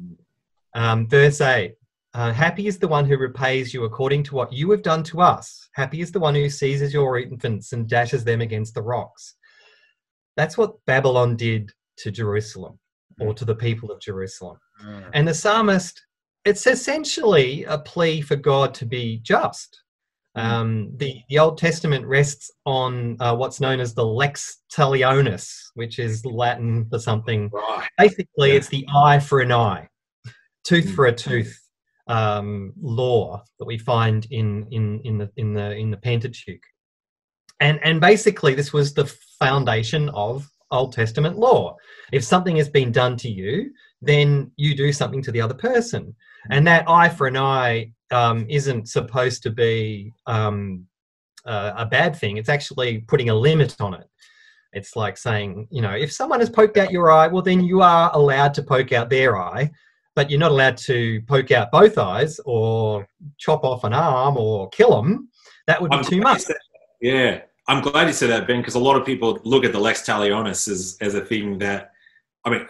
Um, 0.75 1.08
verse 1.08 1.40
8 1.40 1.77
uh, 2.15 2.33
Happy 2.33 2.67
is 2.67 2.79
the 2.79 2.88
one 2.88 3.05
who 3.05 3.17
repays 3.19 3.75
you 3.75 3.85
according 3.85 4.23
to 4.25 4.35
what 4.35 4.53
you 4.53 4.71
have 4.71 4.83
done 4.83 5.03
to 5.05 5.21
us. 5.21 5.69
Happy 5.75 6.00
is 6.00 6.11
the 6.11 6.21
one 6.21 6.35
who 6.35 6.49
seizes 6.49 6.93
your 6.93 7.19
infants 7.19 7.73
and 7.73 7.88
dashes 7.88 8.25
them 8.25 8.41
against 8.41 8.75
the 8.75 8.83
rocks. 8.83 9.35
That's 10.37 10.57
what 10.57 10.85
Babylon 10.87 11.37
did 11.37 11.71
to 11.99 12.11
Jerusalem 12.11 12.79
or 13.21 13.35
to 13.35 13.45
the 13.45 13.55
people 13.55 13.91
of 13.91 14.00
Jerusalem. 14.00 14.59
Mm. 14.85 15.11
And 15.12 15.29
the 15.29 15.35
psalmist, 15.35 16.00
it's 16.45 16.67
essentially 16.67 17.65
a 17.65 17.79
plea 17.79 18.21
for 18.21 18.37
God 18.37 18.73
to 18.75 18.87
be 18.87 19.19
just. 19.23 19.83
Mm. 20.37 20.43
Um, 20.43 20.93
the, 20.97 21.21
the 21.29 21.38
Old 21.41 21.59
Testament 21.59 22.07
rests 22.07 22.50
on 22.65 23.17
uh, 23.21 23.35
what's 23.35 23.61
known 23.61 23.81
as 23.81 23.93
the 23.93 24.07
lex 24.07 24.59
talionis, 24.73 25.53
which 25.75 25.99
is 25.99 26.25
Latin 26.25 26.87
for 26.88 26.99
something. 26.99 27.50
Right. 27.53 27.88
Basically, 27.99 28.50
Yeah. 28.50 28.57
it's 28.57 28.69
the 28.69 28.87
eye 28.95 29.19
for 29.19 29.41
an 29.41 29.53
eye, 29.53 29.88
tooth 30.65 30.87
Mm. 30.87 30.95
for 30.95 31.07
a 31.07 31.12
tooth 31.12 31.59
um, 32.09 32.73
law 32.81 33.43
that 33.59 33.65
we 33.67 33.79
find 33.79 34.27
in 34.31 34.67
in 34.71 35.00
in 35.05 35.19
the 35.19 35.31
in 35.37 35.53
the 35.53 35.73
in 35.77 35.91
the 35.91 35.97
Pentateuch. 35.97 36.62
And 37.61 37.79
and 37.83 38.00
basically, 38.00 38.55
this 38.55 38.73
was 38.73 38.95
the 38.95 39.07
foundation 39.38 40.09
of 40.11 40.49
Old 40.71 40.93
Testament 40.93 41.38
law. 41.38 41.77
If 42.12 42.25
something 42.25 42.57
has 42.57 42.69
been 42.69 42.93
done 42.93 43.17
to 43.19 43.29
you, 43.29 43.73
then 44.03 44.50
you 44.57 44.75
do 44.75 44.93
something 44.93 45.23
to 45.23 45.33
the 45.33 45.41
other 45.41 45.55
person. 45.55 46.15
And 46.50 46.67
that 46.67 46.88
eye 46.88 47.09
for 47.09 47.27
an 47.27 47.37
eye 47.37 47.93
um, 48.11 48.47
isn't 48.49 48.88
supposed 48.88 49.43
to 49.43 49.50
be 49.50 50.12
um, 50.27 50.87
a 51.45 51.87
bad 51.87 52.15
thing. 52.17 52.37
It's 52.37 52.49
actually 52.49 52.99
putting 52.99 53.31
a 53.31 53.35
limit 53.35 53.81
on 53.81 53.95
it. 53.95 54.09
It's 54.73 54.97
like 54.97 55.17
saying, 55.17 55.67
you 55.71 55.81
know, 55.81 55.93
if 55.93 56.12
someone 56.12 56.41
has 56.41 56.50
poked 56.50 56.77
out 56.77 56.93
your 56.93 57.11
eye, 57.11 57.27
well, 57.27 57.43
then 57.43 57.65
you 57.65 57.81
are 57.81 58.11
allowed 58.15 58.55
to 58.55 58.62
poke 58.62 58.93
out 58.93 59.09
their 59.09 59.37
eye, 59.37 59.71
but 60.19 60.33
you're 60.33 60.41
not 60.41 60.51
allowed 60.51 60.77
to 60.77 61.23
poke 61.29 61.53
out 61.53 61.71
both 61.71 61.97
eyes 61.97 62.41
or 62.45 63.07
chop 63.37 63.63
off 63.63 63.85
an 63.85 63.93
arm 63.93 64.37
or 64.37 64.69
kill 64.71 65.01
them. 65.01 65.29
That 65.69 65.81
would 65.81 65.93
be 65.93 65.97
I'm 65.97 66.03
too 66.03 66.21
much. 66.21 66.43
yeah, 67.01 67.43
I'm 67.69 67.81
glad 67.81 68.09
you 68.09 68.13
said 68.13 68.31
that, 68.31 68.49
Ben, 68.49 68.61
because 68.61 68.75
a 68.75 68.81
lot 68.81 68.97
of 68.97 69.07
people 69.07 69.39
look 69.45 69.65
at 69.65 69.71
the 69.71 69.79
Lex 69.79 70.03
Talionis 70.03 70.67
as, 70.67 70.99
as 71.01 71.15
a 71.15 71.25
thing 71.25 71.57
that, 71.59 71.93
I 72.45 72.51
mean, 72.51 72.67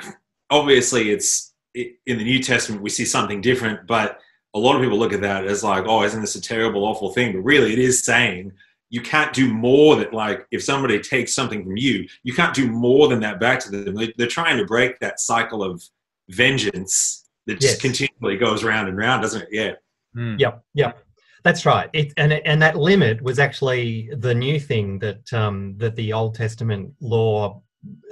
obviously 0.50 1.10
it's 1.10 1.54
in 1.74 1.94
the 2.18 2.24
New 2.24 2.42
Testament 2.42 2.82
we 2.82 2.90
see 2.90 3.06
something 3.06 3.40
different, 3.40 3.86
but 3.86 4.18
a 4.52 4.58
lot 4.58 4.76
of 4.76 4.82
people 4.82 4.98
look 4.98 5.14
at 5.14 5.22
that 5.22 5.46
as 5.46 5.64
like, 5.64 5.84
oh, 5.86 6.02
isn't 6.02 6.20
this 6.20 6.34
a 6.34 6.42
terrible, 6.42 6.84
awful 6.84 7.14
thing? 7.14 7.32
But 7.32 7.44
really, 7.44 7.72
it 7.72 7.78
is 7.78 8.04
saying 8.04 8.52
you 8.90 9.00
can't 9.00 9.32
do 9.32 9.54
more 9.54 9.96
than 9.96 10.10
like, 10.12 10.46
if 10.50 10.62
somebody 10.62 11.00
takes 11.00 11.34
something 11.34 11.64
from 11.64 11.78
you, 11.78 12.06
you 12.24 12.34
can't 12.34 12.54
do 12.54 12.70
more 12.70 13.08
than 13.08 13.20
that 13.20 13.40
back 13.40 13.60
to 13.60 13.70
them. 13.70 13.96
They're 14.18 14.26
trying 14.26 14.58
to 14.58 14.66
break 14.66 14.98
that 14.98 15.18
cycle 15.18 15.62
of 15.62 15.82
vengeance 16.28 17.24
that 17.48 17.60
just 17.60 17.74
Yes. 17.74 17.80
continually 17.80 18.36
goes 18.36 18.62
round 18.62 18.88
and 18.88 18.96
round, 18.96 19.22
doesn't 19.22 19.42
it? 19.42 19.48
Yeah. 19.50 19.72
Mm. 20.16 20.38
Yep, 20.38 20.62
yep. 20.74 21.04
That's 21.44 21.64
right. 21.64 21.88
It, 21.92 22.12
and 22.16 22.32
and 22.32 22.60
that 22.62 22.76
limit 22.76 23.22
was 23.22 23.38
actually 23.38 24.10
the 24.18 24.34
new 24.34 24.60
thing 24.60 24.98
that 25.00 25.32
um, 25.32 25.74
that 25.78 25.96
the 25.96 26.12
Old 26.12 26.34
Testament 26.34 26.92
law 27.00 27.62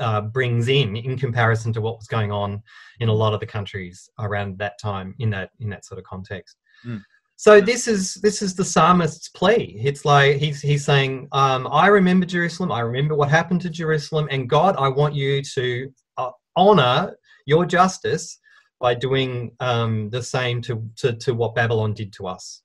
uh, 0.00 0.22
brings 0.22 0.68
in 0.68 0.96
in 0.96 1.18
comparison 1.18 1.72
to 1.74 1.80
what 1.80 1.98
was 1.98 2.06
going 2.06 2.32
on 2.32 2.62
in 3.00 3.08
a 3.08 3.12
lot 3.12 3.34
of 3.34 3.40
the 3.40 3.46
countries 3.46 4.08
around 4.18 4.58
that 4.58 4.78
time 4.80 5.14
in 5.18 5.30
that 5.30 5.50
in 5.60 5.68
that 5.70 5.84
sort 5.84 5.98
of 5.98 6.04
context. 6.04 6.56
Mm. 6.86 7.02
So 7.36 7.60
this 7.60 7.86
is 7.86 8.14
this 8.14 8.40
is 8.40 8.54
the 8.54 8.64
psalmist's 8.64 9.28
plea. 9.28 9.78
It's 9.84 10.04
like 10.04 10.36
he's 10.36 10.62
he's 10.62 10.84
saying, 10.84 11.28
um, 11.32 11.68
"I 11.70 11.88
remember 11.88 12.24
Jerusalem. 12.24 12.72
I 12.72 12.80
remember 12.80 13.14
what 13.14 13.28
happened 13.28 13.60
to 13.62 13.70
Jerusalem, 13.70 14.28
and 14.30 14.48
God, 14.48 14.76
I 14.78 14.88
want 14.88 15.14
you 15.14 15.42
to 15.42 15.92
uh, 16.16 16.30
honor 16.54 17.14
your 17.44 17.66
justice 17.66 18.38
by 18.80 18.94
doing 18.94 19.52
um, 19.60 20.10
the 20.10 20.22
same 20.22 20.60
to, 20.62 20.88
to 20.96 21.12
to 21.14 21.34
what 21.34 21.54
Babylon 21.54 21.94
did 21.94 22.12
to 22.14 22.26
us." 22.26 22.62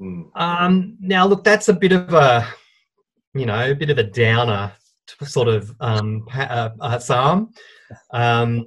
Mm. 0.00 0.30
Um, 0.34 0.96
now, 1.00 1.26
look, 1.26 1.44
that's 1.44 1.68
a 1.68 1.74
bit 1.74 1.92
of 1.92 2.14
a, 2.14 2.46
you 3.34 3.46
know, 3.46 3.70
a 3.70 3.74
bit 3.74 3.90
of 3.90 3.98
a 3.98 4.04
downer 4.04 4.72
sort 5.24 5.48
of 5.48 5.74
um, 5.80 6.26
uh, 6.34 6.70
uh, 6.80 6.98
psalm. 6.98 7.52
Um, 8.12 8.66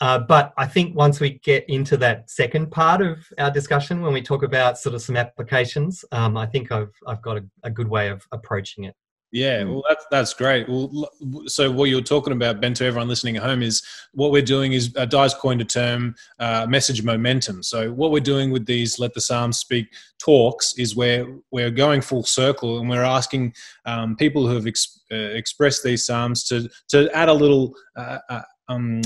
uh, 0.00 0.18
but 0.18 0.52
I 0.58 0.66
think 0.66 0.94
once 0.94 1.20
we 1.20 1.38
get 1.38 1.68
into 1.68 1.96
that 1.96 2.28
second 2.30 2.70
part 2.70 3.00
of 3.00 3.26
our 3.38 3.50
discussion, 3.50 4.02
when 4.02 4.12
we 4.12 4.20
talk 4.20 4.42
about 4.42 4.78
sort 4.78 4.94
of 4.94 5.00
some 5.02 5.16
applications, 5.16 6.04
um, 6.12 6.36
I 6.36 6.46
think 6.46 6.70
I've 6.70 6.92
I've 7.06 7.22
got 7.22 7.38
a, 7.38 7.44
a 7.62 7.70
good 7.70 7.88
way 7.88 8.08
of 8.08 8.22
approaching 8.32 8.84
it. 8.84 8.94
Yeah, 9.36 9.62
Mm. 9.64 9.70
well, 9.74 9.84
that's 9.86 10.06
that's 10.10 10.32
great. 10.34 10.66
Well, 10.66 11.10
so 11.46 11.70
what 11.70 11.90
you're 11.90 12.00
talking 12.00 12.32
about, 12.32 12.58
Ben, 12.62 12.72
to 12.74 12.86
everyone 12.86 13.06
listening 13.08 13.36
at 13.36 13.42
home, 13.42 13.62
is 13.62 13.82
what 14.14 14.32
we're 14.32 14.40
doing 14.56 14.72
is 14.72 14.94
uh, 14.96 15.04
Di's 15.04 15.34
coined 15.34 15.60
a 15.60 15.64
term, 15.64 16.14
uh, 16.38 16.66
message 16.66 17.02
momentum. 17.02 17.62
So 17.62 17.92
what 17.92 18.12
we're 18.12 18.20
doing 18.34 18.50
with 18.50 18.64
these 18.64 18.98
"Let 18.98 19.12
the 19.12 19.20
Psalms 19.20 19.58
Speak" 19.58 19.88
talks 20.18 20.72
is 20.78 20.96
where 20.96 21.26
we're 21.50 21.70
going 21.70 22.00
full 22.00 22.24
circle 22.24 22.78
and 22.78 22.88
we're 22.88 23.04
asking 23.04 23.52
um, 23.84 24.16
people 24.16 24.46
who 24.48 24.54
have 24.54 24.66
ex- 24.66 25.00
uh, 25.12 25.16
expressed 25.40 25.82
these 25.84 26.06
psalms 26.06 26.44
to 26.48 26.68
to 26.88 27.10
add 27.14 27.28
a 27.28 27.34
little. 27.34 27.74
Uh, 27.94 28.18
uh, 28.30 28.42
um, 28.68 29.00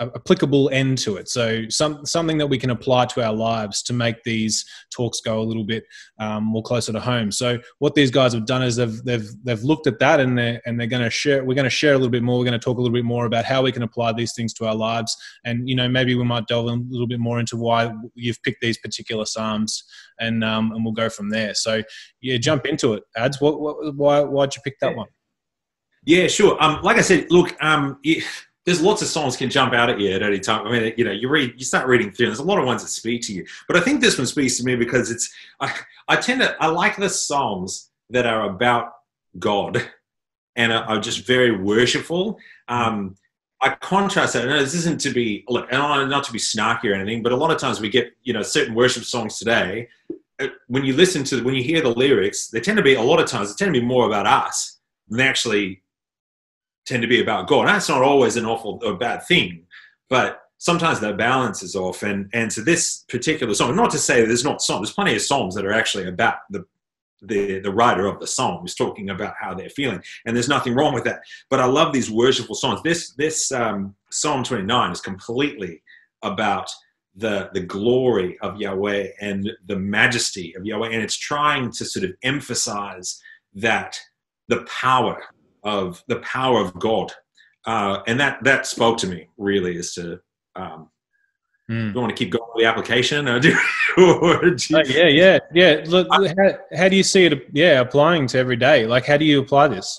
applicable 0.00 0.70
end 0.72 0.98
to 0.98 1.16
it. 1.16 1.28
So 1.28 1.68
some 1.68 2.04
something 2.06 2.38
that 2.38 2.46
we 2.46 2.58
can 2.58 2.70
apply 2.70 3.06
to 3.06 3.24
our 3.24 3.32
lives 3.32 3.82
to 3.82 3.92
make 3.92 4.22
these 4.22 4.64
talks 4.90 5.20
go 5.20 5.40
a 5.40 5.42
little 5.42 5.64
bit 5.64 5.84
um, 6.18 6.44
more 6.44 6.62
closer 6.62 6.92
to 6.92 7.00
home. 7.00 7.32
So 7.32 7.58
what 7.78 7.94
these 7.94 8.10
guys 8.10 8.32
have 8.32 8.46
done 8.46 8.62
is 8.62 8.76
they've 8.76 9.02
they've 9.04 9.28
they've 9.44 9.62
looked 9.62 9.86
at 9.86 9.98
that 9.98 10.20
and 10.20 10.38
they're 10.38 10.60
and 10.66 10.78
they're 10.78 10.86
going 10.86 11.02
to 11.02 11.10
share. 11.10 11.44
We're 11.44 11.54
going 11.54 11.64
to 11.64 11.70
share 11.70 11.92
a 11.92 11.96
little 11.96 12.10
bit 12.10 12.22
more. 12.22 12.38
We're 12.38 12.44
going 12.44 12.58
to 12.58 12.64
talk 12.64 12.78
a 12.78 12.80
little 12.80 12.94
bit 12.94 13.04
more 13.04 13.26
about 13.26 13.44
how 13.44 13.62
we 13.62 13.72
can 13.72 13.82
apply 13.82 14.12
these 14.12 14.34
things 14.34 14.54
to 14.54 14.66
our 14.66 14.74
lives, 14.74 15.16
and 15.44 15.68
you 15.68 15.74
know 15.74 15.88
maybe 15.88 16.14
we 16.14 16.24
might 16.24 16.46
delve 16.46 16.66
a 16.66 16.82
little 16.88 17.08
bit 17.08 17.20
more 17.20 17.40
into 17.40 17.56
why 17.56 17.92
you've 18.14 18.42
picked 18.42 18.60
these 18.60 18.78
particular 18.78 19.24
psalms, 19.24 19.84
and 20.20 20.44
um, 20.44 20.72
and 20.72 20.84
we'll 20.84 20.94
go 20.94 21.08
from 21.08 21.30
there. 21.30 21.54
So 21.54 21.82
yeah, 22.20 22.38
jump 22.38 22.66
into 22.66 22.94
it. 22.94 23.02
Ads, 23.16 23.40
what, 23.40 23.60
what 23.60 23.96
why 23.96 24.20
why'd 24.20 24.54
you 24.54 24.62
pick 24.62 24.78
that 24.80 24.96
one? 24.96 25.08
Yeah, 26.04 26.26
sure. 26.28 26.56
Um, 26.62 26.80
like 26.82 26.96
I 26.96 27.02
said, 27.02 27.26
look, 27.28 27.54
um, 27.62 27.98
it, 28.02 28.24
there's 28.68 28.82
lots 28.82 29.00
of 29.00 29.08
songs 29.08 29.34
can 29.34 29.48
jump 29.48 29.72
out 29.72 29.88
at 29.88 29.98
you 29.98 30.10
at 30.12 30.22
any 30.22 30.38
time. 30.38 30.66
I 30.66 30.70
mean, 30.70 30.92
you 30.98 31.04
know, 31.04 31.10
you 31.10 31.30
read, 31.30 31.54
you 31.56 31.64
start 31.64 31.86
reading 31.86 32.12
through. 32.12 32.26
There's 32.26 32.38
a 32.38 32.44
lot 32.44 32.58
of 32.58 32.66
ones 32.66 32.82
that 32.82 32.88
speak 32.88 33.22
to 33.22 33.32
you, 33.32 33.46
but 33.66 33.78
I 33.78 33.80
think 33.80 34.02
this 34.02 34.18
one 34.18 34.26
speaks 34.26 34.58
to 34.58 34.64
me 34.64 34.76
because 34.76 35.10
it's. 35.10 35.32
I, 35.58 35.74
I 36.06 36.16
tend 36.16 36.42
to 36.42 36.54
I 36.60 36.66
like 36.66 36.96
the 36.96 37.08
songs 37.08 37.90
that 38.10 38.26
are 38.26 38.50
about 38.50 38.92
God 39.38 39.88
and 40.54 40.70
are, 40.70 40.84
are 40.84 41.00
just 41.00 41.26
very 41.26 41.56
worshipful. 41.56 42.38
Um, 42.68 43.16
I 43.62 43.70
contrast 43.70 44.34
that. 44.34 44.46
And 44.46 44.52
this 44.52 44.74
isn't 44.74 45.00
to 45.00 45.10
be 45.14 45.44
look, 45.48 45.66
and 45.72 46.10
not 46.10 46.24
to 46.24 46.32
be 46.32 46.38
snarky 46.38 46.90
or 46.90 46.94
anything, 46.94 47.22
but 47.22 47.32
a 47.32 47.36
lot 47.36 47.50
of 47.50 47.56
times 47.56 47.80
we 47.80 47.88
get 47.88 48.12
you 48.22 48.34
know 48.34 48.42
certain 48.42 48.74
worship 48.74 49.04
songs 49.04 49.38
today. 49.38 49.88
uh, 50.42 50.48
When 50.66 50.84
you 50.84 50.92
listen 50.92 51.24
to 51.24 51.42
when 51.42 51.54
you 51.54 51.62
hear 51.62 51.80
the 51.80 51.88
lyrics, 51.88 52.48
they 52.48 52.60
tend 52.60 52.76
to 52.76 52.84
be 52.84 52.96
a 52.96 53.02
lot 53.02 53.18
of 53.18 53.26
times 53.26 53.48
they 53.48 53.64
tend 53.64 53.74
to 53.74 53.80
be 53.80 53.86
more 53.86 54.06
about 54.06 54.26
us 54.26 54.78
than 55.08 55.20
actually 55.20 55.82
tend 56.88 57.02
to 57.02 57.08
be 57.08 57.20
about 57.20 57.46
God. 57.46 57.60
And 57.60 57.68
that's 57.68 57.88
not 57.88 58.02
always 58.02 58.36
an 58.36 58.46
awful 58.46 58.80
or 58.82 58.96
bad 58.96 59.26
thing, 59.26 59.66
but 60.08 60.42
sometimes 60.58 61.00
that 61.00 61.16
balance 61.16 61.62
is 61.62 61.76
off. 61.76 62.02
And 62.02 62.30
and 62.32 62.52
so 62.52 62.62
this 62.62 63.04
particular 63.08 63.54
song, 63.54 63.76
not 63.76 63.90
to 63.90 63.98
say 63.98 64.24
there's 64.24 64.44
not 64.44 64.62
songs, 64.62 64.88
there's 64.88 64.94
plenty 64.94 65.14
of 65.14 65.22
songs 65.22 65.54
that 65.54 65.64
are 65.64 65.72
actually 65.72 66.06
about 66.06 66.38
the 66.50 66.64
the 67.22 67.58
the 67.60 67.72
writer 67.72 68.06
of 68.06 68.20
the 68.20 68.26
song 68.26 68.64
is 68.64 68.74
talking 68.74 69.10
about 69.10 69.34
how 69.40 69.54
they're 69.54 69.70
feeling, 69.70 70.02
and 70.24 70.36
there's 70.36 70.48
nothing 70.48 70.74
wrong 70.74 70.94
with 70.94 71.04
that. 71.04 71.20
But 71.50 71.60
I 71.60 71.66
love 71.66 71.92
these 71.92 72.10
worshipful 72.10 72.54
songs. 72.54 72.80
This 72.82 73.12
this 73.12 73.52
um, 73.52 73.94
Psalm 74.10 74.44
29 74.44 74.92
is 74.92 75.00
completely 75.00 75.82
about 76.22 76.70
the 77.16 77.50
the 77.52 77.60
glory 77.60 78.38
of 78.40 78.60
Yahweh 78.60 79.08
and 79.20 79.50
the 79.66 79.76
majesty 79.76 80.54
of 80.56 80.64
Yahweh, 80.64 80.90
and 80.90 81.02
it's 81.02 81.16
trying 81.16 81.72
to 81.72 81.84
sort 81.84 82.04
of 82.04 82.12
emphasize 82.22 83.20
that 83.54 83.98
the 84.48 84.66
power 84.80 85.22
of 85.62 86.02
the 86.08 86.16
power 86.20 86.60
of 86.60 86.74
God, 86.78 87.12
uh, 87.66 88.00
and 88.06 88.18
that 88.20 88.42
that 88.44 88.66
spoke 88.66 88.98
to 88.98 89.06
me 89.06 89.28
really 89.36 89.76
is 89.76 89.94
to. 89.94 90.20
Um, 90.56 90.90
Mm. 91.70 91.92
do 91.92 91.94
you 91.96 92.00
want 92.00 92.16
to 92.16 92.24
keep 92.24 92.32
going 92.32 92.48
with 92.54 92.62
the 92.62 92.66
application, 92.66 93.28
or 93.28 93.38
do, 93.38 93.54
or 93.98 94.52
do 94.52 94.76
Oh, 94.76 94.82
yeah, 94.86 95.06
yeah, 95.08 95.38
yeah. 95.52 95.84
Look, 95.86 96.08
how, 96.10 96.58
how 96.74 96.88
do 96.88 96.96
you 96.96 97.02
see 97.02 97.26
it? 97.26 97.46
Yeah, 97.52 97.80
applying 97.80 98.26
to 98.28 98.38
every 98.38 98.56
day. 98.56 98.86
Like, 98.86 99.04
how 99.04 99.18
do 99.18 99.26
you 99.26 99.38
apply 99.42 99.68
this? 99.68 99.98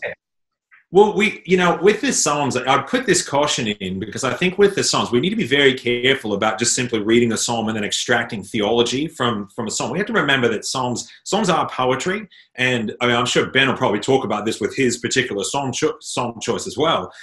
Well, 0.92 1.14
we, 1.16 1.44
you 1.46 1.56
know, 1.56 1.78
with 1.80 2.02
the 2.02 2.12
Psalms, 2.12 2.58
I'd 2.58 2.88
put 2.88 3.06
this 3.06 3.22
caution 3.28 3.68
in 3.68 4.00
because 4.00 4.24
I 4.24 4.34
think 4.34 4.58
with 4.58 4.74
the 4.74 4.84
Psalms, 4.84 5.12
we 5.12 5.20
need 5.20 5.30
to 5.30 5.36
be 5.36 5.46
very 5.46 5.76
careful 5.76 6.34
about 6.34 6.58
just 6.58 6.74
simply 6.74 7.00
reading 7.00 7.32
a 7.32 7.38
psalm 7.38 7.68
and 7.68 7.78
then 7.78 7.84
extracting 7.84 8.44
theology 8.44 9.08
from 9.08 9.50
from 9.50 9.68
a 9.68 9.72
psalm. 9.72 9.92
We 9.92 10.00
have 10.00 10.08
to 10.08 10.14
remember 10.14 10.48
that 10.50 10.66
psalms 10.66 11.08
psalms 11.26 11.48
are 11.48 11.70
poetry, 11.70 12.28
and 12.56 12.96
I 13.02 13.06
mean, 13.06 13.16
I'm 13.16 13.28
sure 13.28 13.46
Ben 13.52 13.68
will 13.68 13.78
probably 13.78 14.00
talk 14.00 14.26
about 14.26 14.46
this 14.46 14.60
with 14.60 14.76
his 14.76 14.98
particular 14.98 15.44
psalm 15.44 15.72
cho- 15.72 15.98
psalm 16.02 16.40
choice 16.42 16.66
as 16.66 16.76
well. 16.76 17.14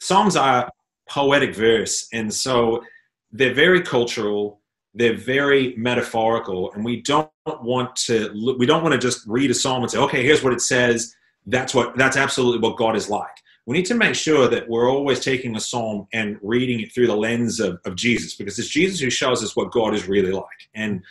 Psalms 0.00 0.36
are 0.36 0.70
poetic 1.08 1.54
verse, 1.54 2.06
and 2.12 2.32
so 2.32 2.84
they're 3.32 3.54
very 3.54 3.80
cultural. 3.80 4.60
they're 4.92 5.16
very 5.16 5.74
metaphorical, 5.76 6.72
and 6.72 6.84
we 6.84 7.02
don't 7.02 7.30
want 7.62 7.94
to 7.96 8.54
we 8.58 8.66
don't 8.66 8.82
want 8.82 8.92
to 8.92 8.98
just 8.98 9.26
read 9.26 9.50
a 9.50 9.54
psalm 9.54 9.82
and 9.82 9.90
say, 9.90 9.98
okay, 9.98 10.22
here's 10.22 10.42
what 10.42 10.52
it 10.52 10.60
says. 10.60 11.14
That's 11.46 11.74
what 11.74 11.96
that's 11.96 12.16
absolutely 12.16 12.60
what 12.60 12.76
God 12.76 12.96
is 12.96 13.08
like. 13.08 13.42
We 13.66 13.76
need 13.76 13.86
to 13.86 13.94
make 13.94 14.14
sure 14.14 14.48
that 14.48 14.68
we're 14.68 14.90
always 14.90 15.20
taking 15.20 15.56
a 15.56 15.60
psalm 15.60 16.06
and 16.12 16.38
reading 16.40 16.80
it 16.80 16.92
through 16.92 17.08
the 17.08 17.16
lens 17.16 17.58
of, 17.58 17.80
of 17.84 17.96
Jesus, 17.96 18.34
because 18.34 18.58
it's 18.58 18.68
Jesus 18.68 19.00
who 19.00 19.10
shows 19.10 19.42
us 19.42 19.56
what 19.56 19.72
God 19.72 19.92
is 19.94 20.06
really 20.06 20.30
like. 20.30 20.68
And 20.74 21.02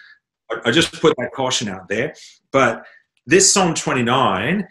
I, 0.49 0.69
I 0.69 0.71
just 0.71 1.01
put 1.01 1.15
that 1.17 1.33
caution 1.33 1.67
out 1.67 1.89
there. 1.89 2.15
But 2.51 2.85
this 3.25 3.51
Psalm 3.51 3.73
29, 3.73 4.67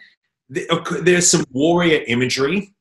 there's 0.49 1.29
some 1.29 1.43
warrior 1.51 2.03
imagery. 2.07 2.73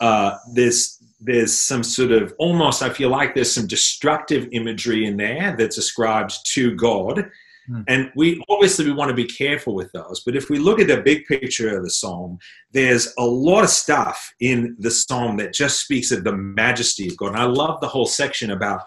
Uh, 0.00 0.36
there's 0.54 0.98
there's 1.20 1.56
some 1.56 1.84
sort 1.84 2.10
of 2.10 2.34
almost 2.38 2.82
I 2.82 2.90
feel 2.90 3.08
like 3.08 3.34
there's 3.34 3.52
some 3.52 3.68
destructive 3.68 4.48
imagery 4.50 5.06
in 5.06 5.16
there 5.16 5.54
that's 5.56 5.78
ascribed 5.78 6.34
to 6.54 6.74
God. 6.74 7.30
Hmm. 7.66 7.82
And 7.88 8.12
we 8.16 8.42
obviously 8.48 8.84
we 8.84 8.92
want 8.92 9.10
to 9.10 9.14
be 9.14 9.24
careful 9.24 9.74
with 9.74 9.90
those. 9.92 10.20
But 10.24 10.36
if 10.36 10.50
we 10.50 10.58
look 10.58 10.80
at 10.80 10.88
the 10.88 11.00
big 11.00 11.26
picture 11.26 11.76
of 11.76 11.84
the 11.84 11.90
psalm, 11.90 12.38
there's 12.72 13.12
a 13.18 13.24
lot 13.24 13.64
of 13.64 13.70
stuff 13.70 14.34
in 14.40 14.76
the 14.78 14.90
psalm 14.90 15.36
that 15.38 15.52
just 15.52 15.80
speaks 15.80 16.10
of 16.10 16.24
the 16.24 16.36
majesty 16.36 17.08
of 17.08 17.16
God. 17.16 17.28
And 17.28 17.38
I 17.38 17.44
love 17.44 17.80
the 17.80 17.88
whole 17.88 18.06
section 18.06 18.50
about 18.50 18.82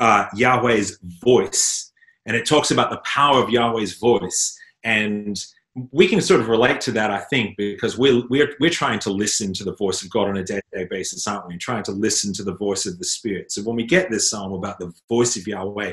uh, 0.00 0.26
Yahweh's 0.34 0.98
voice, 1.24 1.92
and 2.26 2.36
it 2.36 2.46
talks 2.46 2.70
about 2.70 2.90
the 2.90 2.98
power 2.98 3.42
of 3.42 3.50
Yahweh's 3.50 3.94
voice 3.94 4.58
and 4.84 5.44
we 5.92 6.08
can 6.08 6.22
sort 6.22 6.40
of 6.40 6.48
relate 6.48 6.80
to 6.82 6.92
that, 6.92 7.10
I 7.10 7.18
think, 7.18 7.56
because 7.58 7.98
we're, 7.98 8.26
we're, 8.28 8.54
we're 8.60 8.70
trying 8.70 8.98
to 9.00 9.10
listen 9.10 9.52
to 9.54 9.64
the 9.64 9.74
voice 9.74 10.02
of 10.02 10.08
God 10.08 10.28
on 10.28 10.38
a 10.38 10.44
day 10.44 10.56
to 10.72 10.78
day 10.78 10.86
basis, 10.88 11.26
aren't 11.26 11.46
we? 11.46 11.54
And 11.54 11.60
trying 11.60 11.82
to 11.82 11.92
listen 11.92 12.32
to 12.34 12.44
the 12.44 12.54
voice 12.54 12.86
of 12.86 12.98
the 12.98 13.04
Spirit. 13.04 13.52
So 13.52 13.62
when 13.62 13.76
we 13.76 13.84
get 13.84 14.10
this 14.10 14.30
psalm 14.30 14.52
about 14.52 14.78
the 14.78 14.90
voice 15.08 15.36
of 15.36 15.46
Yahweh, 15.46 15.92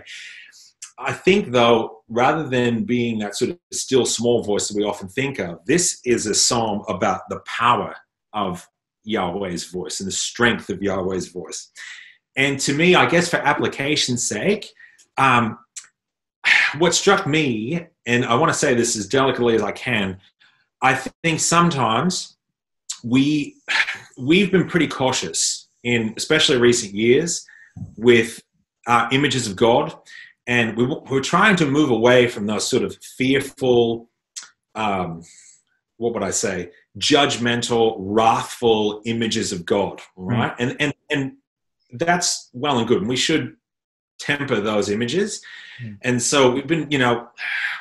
I 0.97 1.13
think, 1.13 1.51
though, 1.51 2.03
rather 2.07 2.47
than 2.47 2.83
being 2.83 3.19
that 3.19 3.35
sort 3.35 3.51
of 3.51 3.59
still 3.71 4.05
small 4.05 4.43
voice 4.43 4.67
that 4.67 4.77
we 4.77 4.83
often 4.83 5.07
think 5.07 5.39
of, 5.39 5.59
this 5.65 5.99
is 6.05 6.27
a 6.27 6.35
psalm 6.35 6.83
about 6.87 7.21
the 7.29 7.39
power 7.45 7.95
of 8.33 8.67
Yahweh's 9.03 9.65
voice 9.65 9.99
and 9.99 10.07
the 10.07 10.11
strength 10.13 10.69
of 10.69 10.81
Yahweh's 10.81 11.29
voice. 11.29 11.71
And 12.35 12.59
to 12.61 12.73
me, 12.73 12.95
I 12.95 13.07
guess 13.07 13.29
for 13.29 13.37
application's 13.37 14.27
sake, 14.27 14.71
um, 15.17 15.59
what 16.77 16.93
struck 16.93 17.27
me, 17.27 17.87
and 18.05 18.25
I 18.25 18.35
want 18.35 18.51
to 18.51 18.57
say 18.57 18.73
this 18.73 18.95
as 18.95 19.07
delicately 19.07 19.55
as 19.55 19.61
I 19.61 19.71
can, 19.71 20.19
I 20.81 20.95
think 20.95 21.39
sometimes 21.39 22.37
we 23.03 23.55
we've 24.17 24.51
been 24.51 24.67
pretty 24.67 24.87
cautious 24.87 25.67
in 25.83 26.13
especially 26.17 26.57
recent 26.57 26.93
years 26.93 27.45
with 27.97 28.41
uh, 28.87 29.07
images 29.11 29.47
of 29.47 29.55
God, 29.55 29.95
and 30.47 30.75
we, 30.75 30.85
we're 30.85 31.21
trying 31.21 31.55
to 31.57 31.65
move 31.65 31.89
away 31.89 32.27
from 32.27 32.45
those 32.45 32.67
sort 32.67 32.83
of 32.83 32.97
fearful, 33.17 34.09
um, 34.75 35.23
what 35.97 36.13
would 36.13 36.23
I 36.23 36.31
say, 36.31 36.71
judgmental, 36.97 37.95
wrathful 37.99 39.01
images 39.05 39.51
of 39.51 39.65
God, 39.65 40.01
right? 40.15 40.51
Mm. 40.53 40.59
And 40.59 40.75
and 40.79 40.93
and 41.09 41.31
that's 41.93 42.49
well 42.53 42.79
and 42.79 42.87
good, 42.87 42.99
and 42.99 43.09
we 43.09 43.15
should 43.15 43.55
temper 44.19 44.59
those 44.59 44.89
images. 44.89 45.41
Mm. 45.81 45.97
And 46.01 46.21
so 46.21 46.51
we've 46.51 46.67
been, 46.67 46.89
you 46.89 46.97
know, 46.97 47.27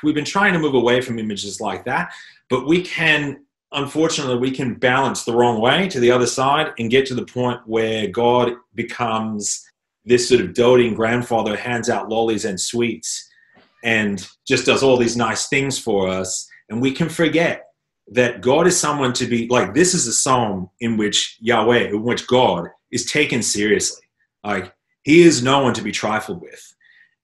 we've 0.03 0.15
been 0.15 0.25
trying 0.25 0.53
to 0.53 0.59
move 0.59 0.75
away 0.75 1.01
from 1.01 1.19
images 1.19 1.61
like 1.61 1.85
that, 1.85 2.13
but 2.49 2.67
we 2.67 2.83
can, 2.83 3.45
unfortunately, 3.73 4.39
we 4.39 4.51
can 4.51 4.75
balance 4.75 5.25
the 5.25 5.35
wrong 5.35 5.61
way 5.61 5.89
to 5.89 6.01
the 6.01 6.11
other 6.11 6.27
side 6.27 6.73
and 6.79 6.91
get 6.91 7.07
to 7.07 7.15
the 7.15 7.25
point 7.25 7.61
where 7.67 8.09
God 8.09 8.55
becomes 8.75 9.69
this 10.05 10.29
sort 10.29 10.41
of 10.41 10.55
doting 10.55 10.95
grandfather 10.95 11.57
hands 11.57 11.89
out 11.89 12.09
lollies 12.09 12.45
and 12.45 12.61
sweets 12.61 13.29
and 13.85 14.29
just 14.47 14.67
does 14.67 14.83
all 14.83 14.97
these 14.97 15.17
nice 15.17 15.49
things 15.49 15.79
for 15.79 16.09
us. 16.09 16.49
And 16.69 16.81
we 16.81 16.93
can 16.93 17.09
forget 17.09 17.67
that 18.09 18.41
God 18.41 18.67
is 18.67 18.79
someone 18.79 19.13
to 19.15 19.27
be 19.27 19.49
like, 19.49 19.75
this 19.75 19.95
is 19.95 20.07
a 20.07 20.13
psalm 20.13 20.71
in 20.81 20.97
which 20.97 21.37
Yahweh, 21.41 21.89
in 21.89 22.03
which 22.03 22.27
God 22.27 22.69
is 22.91 23.11
taken 23.11 23.43
seriously. 23.43 24.03
Like, 24.45 24.75
he 25.03 25.23
is 25.23 25.43
no 25.43 25.61
one 25.63 25.75
to 25.75 25.83
be 25.83 25.93
trifled 25.93 26.41
with. 26.41 26.75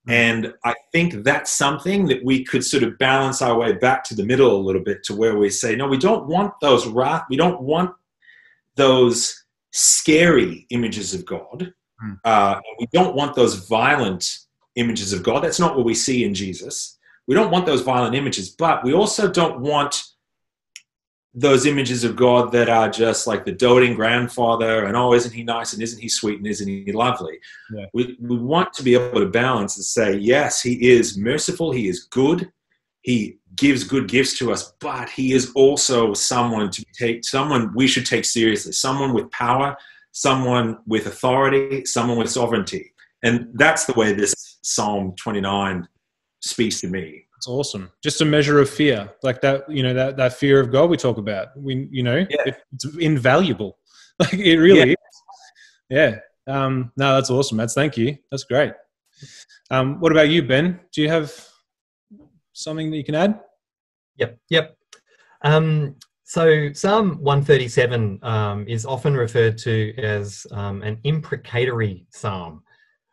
Hmm. 0.06 0.10
And 0.12 0.54
I 0.64 0.74
think 0.92 1.24
that's 1.24 1.50
something 1.50 2.06
that 2.06 2.24
we 2.24 2.44
could 2.44 2.64
sort 2.64 2.82
of 2.82 2.98
balance 2.98 3.42
our 3.42 3.58
way 3.58 3.72
back 3.72 4.04
to 4.04 4.14
the 4.14 4.24
middle 4.24 4.56
a 4.56 4.58
little 4.64 4.82
bit 4.82 5.02
to 5.04 5.14
where 5.14 5.36
we 5.36 5.50
say, 5.50 5.76
no, 5.76 5.86
we 5.86 5.98
don't 5.98 6.26
want 6.26 6.52
those 6.60 6.86
wrath, 6.86 7.24
we 7.28 7.36
don't 7.36 7.60
want 7.60 7.92
those 8.76 9.44
scary 9.72 10.66
images 10.70 11.12
of 11.14 11.26
God. 11.26 11.72
Mm. 12.04 12.18
Uh, 12.24 12.60
we 12.78 12.86
don't 12.92 13.14
want 13.14 13.34
those 13.34 13.66
violent 13.66 14.38
images 14.76 15.12
of 15.12 15.22
God. 15.22 15.42
That's 15.42 15.60
not 15.60 15.76
what 15.76 15.84
we 15.84 15.94
see 15.94 16.24
in 16.24 16.34
Jesus. 16.34 16.98
We 17.26 17.34
don't 17.34 17.50
want 17.50 17.66
those 17.66 17.82
violent 17.82 18.14
images, 18.14 18.50
but 18.50 18.84
we 18.84 18.94
also 18.94 19.30
don't 19.30 19.60
want 19.60 20.02
those 21.34 21.66
images 21.66 22.04
of 22.04 22.16
God 22.16 22.50
that 22.52 22.68
are 22.68 22.88
just 22.88 23.26
like 23.26 23.44
the 23.44 23.52
doting 23.52 23.94
grandfather 23.94 24.86
and 24.86 24.96
oh, 24.96 25.12
isn't 25.12 25.32
he 25.32 25.44
nice 25.44 25.72
and 25.72 25.82
isn't 25.82 26.00
he 26.00 26.08
sweet 26.08 26.38
and 26.38 26.46
isn't 26.46 26.66
he 26.66 26.90
lovely? 26.90 27.38
Yeah. 27.72 27.86
We, 27.92 28.16
we 28.20 28.38
want 28.38 28.72
to 28.74 28.82
be 28.82 28.94
able 28.94 29.20
to 29.20 29.26
balance 29.26 29.76
and 29.76 29.84
say, 29.84 30.16
yes, 30.16 30.62
he 30.62 30.90
is 30.90 31.18
merciful, 31.18 31.70
he 31.70 31.86
is 31.86 32.04
good, 32.04 32.50
he 33.02 33.38
gives 33.54 33.84
good 33.84 34.08
gifts 34.08 34.38
to 34.38 34.52
us, 34.52 34.72
but 34.80 35.10
he 35.10 35.32
is 35.32 35.52
also 35.54 36.14
someone 36.14 36.70
to 36.70 36.84
take, 36.98 37.24
someone 37.24 37.72
we 37.74 37.86
should 37.86 38.06
take 38.06 38.24
seriously, 38.24 38.72
someone 38.72 39.12
with 39.12 39.30
power, 39.30 39.76
someone 40.18 40.76
with 40.84 41.06
authority, 41.06 41.84
someone 41.84 42.18
with 42.18 42.28
sovereignty. 42.28 42.92
And 43.22 43.50
that's 43.54 43.84
the 43.84 43.92
way 43.92 44.12
this 44.12 44.58
Psalm 44.62 45.14
29 45.16 45.86
speaks 46.40 46.80
to 46.80 46.88
me. 46.88 47.24
It's 47.36 47.46
awesome. 47.46 47.92
Just 48.02 48.20
a 48.20 48.24
measure 48.24 48.58
of 48.58 48.68
fear, 48.68 49.12
like 49.22 49.40
that. 49.42 49.70
You 49.70 49.84
know 49.84 49.94
that 49.94 50.16
that 50.16 50.32
fear 50.32 50.58
of 50.58 50.72
God 50.72 50.90
we 50.90 50.96
talk 50.96 51.18
about. 51.18 51.48
We, 51.56 51.86
you 51.92 52.02
know, 52.02 52.26
yeah. 52.28 52.42
it, 52.46 52.56
it's 52.72 52.96
invaluable. 52.96 53.78
Like 54.20 54.34
it 54.34 54.58
really 54.58 54.78
yeah. 54.80 54.94
is. 54.96 56.22
Yeah. 56.48 56.52
Um, 56.52 56.90
no, 56.96 57.14
that's 57.14 57.30
awesome. 57.30 57.56
That's 57.56 57.74
thank 57.74 57.96
you. 57.96 58.16
That's 58.32 58.42
great. 58.42 58.72
Um, 59.70 60.00
what 60.00 60.10
about 60.10 60.28
you, 60.28 60.42
Ben? 60.42 60.80
Do 60.92 61.02
you 61.02 61.08
have 61.08 61.32
something 62.52 62.90
that 62.90 62.96
you 62.96 63.04
can 63.04 63.14
add? 63.14 63.38
Yep. 64.16 64.38
Yep. 64.50 64.76
Um, 65.42 65.94
so 66.28 66.70
Psalm 66.74 67.22
137 67.22 68.18
um, 68.22 68.68
is 68.68 68.84
often 68.84 69.16
referred 69.16 69.56
to 69.58 69.94
as 69.96 70.46
um, 70.50 70.82
an 70.82 70.98
imprecatory 71.04 72.04
psalm. 72.10 72.62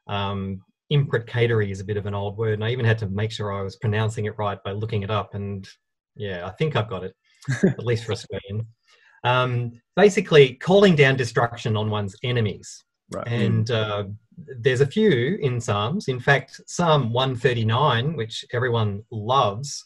Um, 0.07 0.61
imprecatory 0.89 1.71
is 1.71 1.79
a 1.79 1.85
bit 1.85 1.95
of 1.95 2.07
an 2.07 2.13
old 2.13 2.37
word, 2.37 2.55
and 2.55 2.63
I 2.65 2.71
even 2.71 2.83
had 2.83 2.97
to 2.97 3.07
make 3.07 3.31
sure 3.31 3.53
I 3.53 3.61
was 3.61 3.77
pronouncing 3.77 4.25
it 4.25 4.37
right 4.37 4.61
by 4.65 4.73
looking 4.73 5.01
it 5.03 5.09
up. 5.09 5.33
And 5.33 5.65
yeah, 6.17 6.45
I 6.45 6.51
think 6.51 6.75
I've 6.75 6.89
got 6.89 7.05
it, 7.05 7.15
at 7.63 7.85
least 7.85 8.03
for 8.03 8.11
Australian. 8.11 8.67
Um, 9.23 9.71
basically, 9.95 10.55
calling 10.55 10.97
down 10.97 11.15
destruction 11.15 11.77
on 11.77 11.89
one's 11.89 12.17
enemies. 12.21 12.83
Right. 13.13 13.27
And 13.29 13.71
uh, 13.71 14.03
there's 14.59 14.81
a 14.81 14.85
few 14.85 15.37
in 15.41 15.61
Psalms. 15.61 16.09
In 16.09 16.19
fact, 16.19 16.59
Psalm 16.67 17.13
139, 17.13 18.17
which 18.17 18.43
everyone 18.51 19.03
loves, 19.09 19.85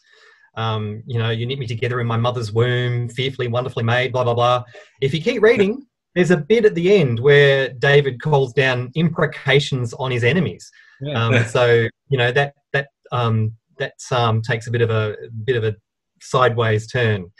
um, 0.54 1.02
you 1.06 1.18
know, 1.18 1.30
you 1.30 1.46
knit 1.46 1.58
me 1.58 1.66
together 1.66 2.00
in 2.00 2.06
my 2.06 2.16
mother's 2.16 2.52
womb, 2.52 3.08
fearfully, 3.08 3.48
wonderfully 3.48 3.84
made, 3.84 4.12
blah, 4.12 4.24
blah, 4.24 4.34
blah. 4.34 4.64
If 5.00 5.14
you 5.14 5.22
keep 5.22 5.42
reading, 5.42 5.86
there's 6.14 6.30
a 6.30 6.36
bit 6.36 6.64
at 6.64 6.74
the 6.74 6.94
end 6.94 7.20
where 7.20 7.70
David 7.74 8.20
calls 8.20 8.52
down 8.52 8.90
imprecations 8.94 9.94
on 9.94 10.10
his 10.10 10.24
enemies. 10.24 10.70
Yeah. 11.00 11.24
Um, 11.24 11.44
so 11.48 11.88
you 12.08 12.18
know 12.18 12.32
that 12.32 12.54
that 12.72 12.88
um, 13.12 13.52
that 13.78 13.94
psalm 13.98 14.42
takes 14.42 14.66
a 14.66 14.70
bit 14.70 14.82
of 14.82 14.90
a 14.90 15.16
bit 15.44 15.56
of 15.56 15.64
a 15.64 15.76
sideways 16.20 16.86
turn. 16.86 17.30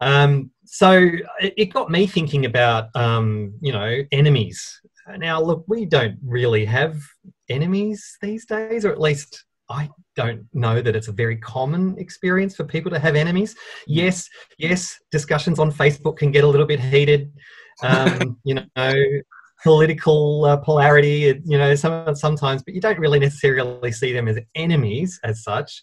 Um, 0.00 0.50
so 0.64 0.92
it, 1.40 1.54
it, 1.56 1.66
got 1.66 1.90
me 1.90 2.06
thinking 2.06 2.44
about 2.44 2.88
um, 2.96 3.54
you 3.60 3.72
know 3.72 4.02
enemies. 4.10 4.80
Now 5.16 5.40
look, 5.40 5.64
we 5.68 5.84
don't 5.84 6.18
really 6.24 6.64
have 6.64 7.00
enemies 7.48 8.16
these 8.20 8.46
days, 8.46 8.84
or 8.84 8.90
at 8.90 9.00
least 9.00 9.44
I 9.72 9.88
don't 10.14 10.46
know 10.52 10.82
that 10.82 10.94
it's 10.94 11.08
a 11.08 11.12
very 11.12 11.36
common 11.36 11.96
experience 11.98 12.54
for 12.54 12.64
people 12.64 12.90
to 12.90 12.98
have 12.98 13.16
enemies. 13.16 13.56
Yes, 13.86 14.28
yes, 14.58 14.98
discussions 15.10 15.58
on 15.58 15.72
Facebook 15.72 16.18
can 16.18 16.30
get 16.30 16.44
a 16.44 16.48
little 16.48 16.66
bit 16.66 16.80
heated. 16.80 17.32
Um, 17.82 18.36
you 18.44 18.54
know, 18.76 18.94
political 19.64 20.44
uh, 20.44 20.56
polarity, 20.58 21.40
you 21.44 21.58
know, 21.58 21.74
some, 21.74 22.14
sometimes, 22.14 22.62
but 22.62 22.74
you 22.74 22.80
don't 22.80 22.98
really 22.98 23.18
necessarily 23.18 23.90
see 23.90 24.12
them 24.12 24.28
as 24.28 24.38
enemies 24.54 25.18
as 25.24 25.42
such. 25.42 25.82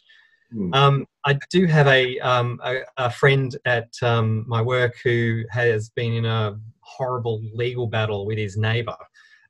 Mm. 0.54 0.76
Um, 0.76 1.06
I 1.26 1.38
do 1.50 1.66
have 1.66 1.88
a, 1.88 2.20
um, 2.20 2.60
a, 2.64 2.82
a, 2.98 3.10
friend 3.12 3.56
at 3.66 3.90
um, 4.02 4.46
my 4.48 4.62
work 4.62 4.96
who 5.04 5.44
has 5.50 5.90
been 5.90 6.14
in 6.14 6.26
a 6.26 6.58
horrible 6.82 7.42
legal 7.54 7.88
battle 7.88 8.26
with 8.26 8.38
his 8.38 8.56
neighbor. 8.56 8.98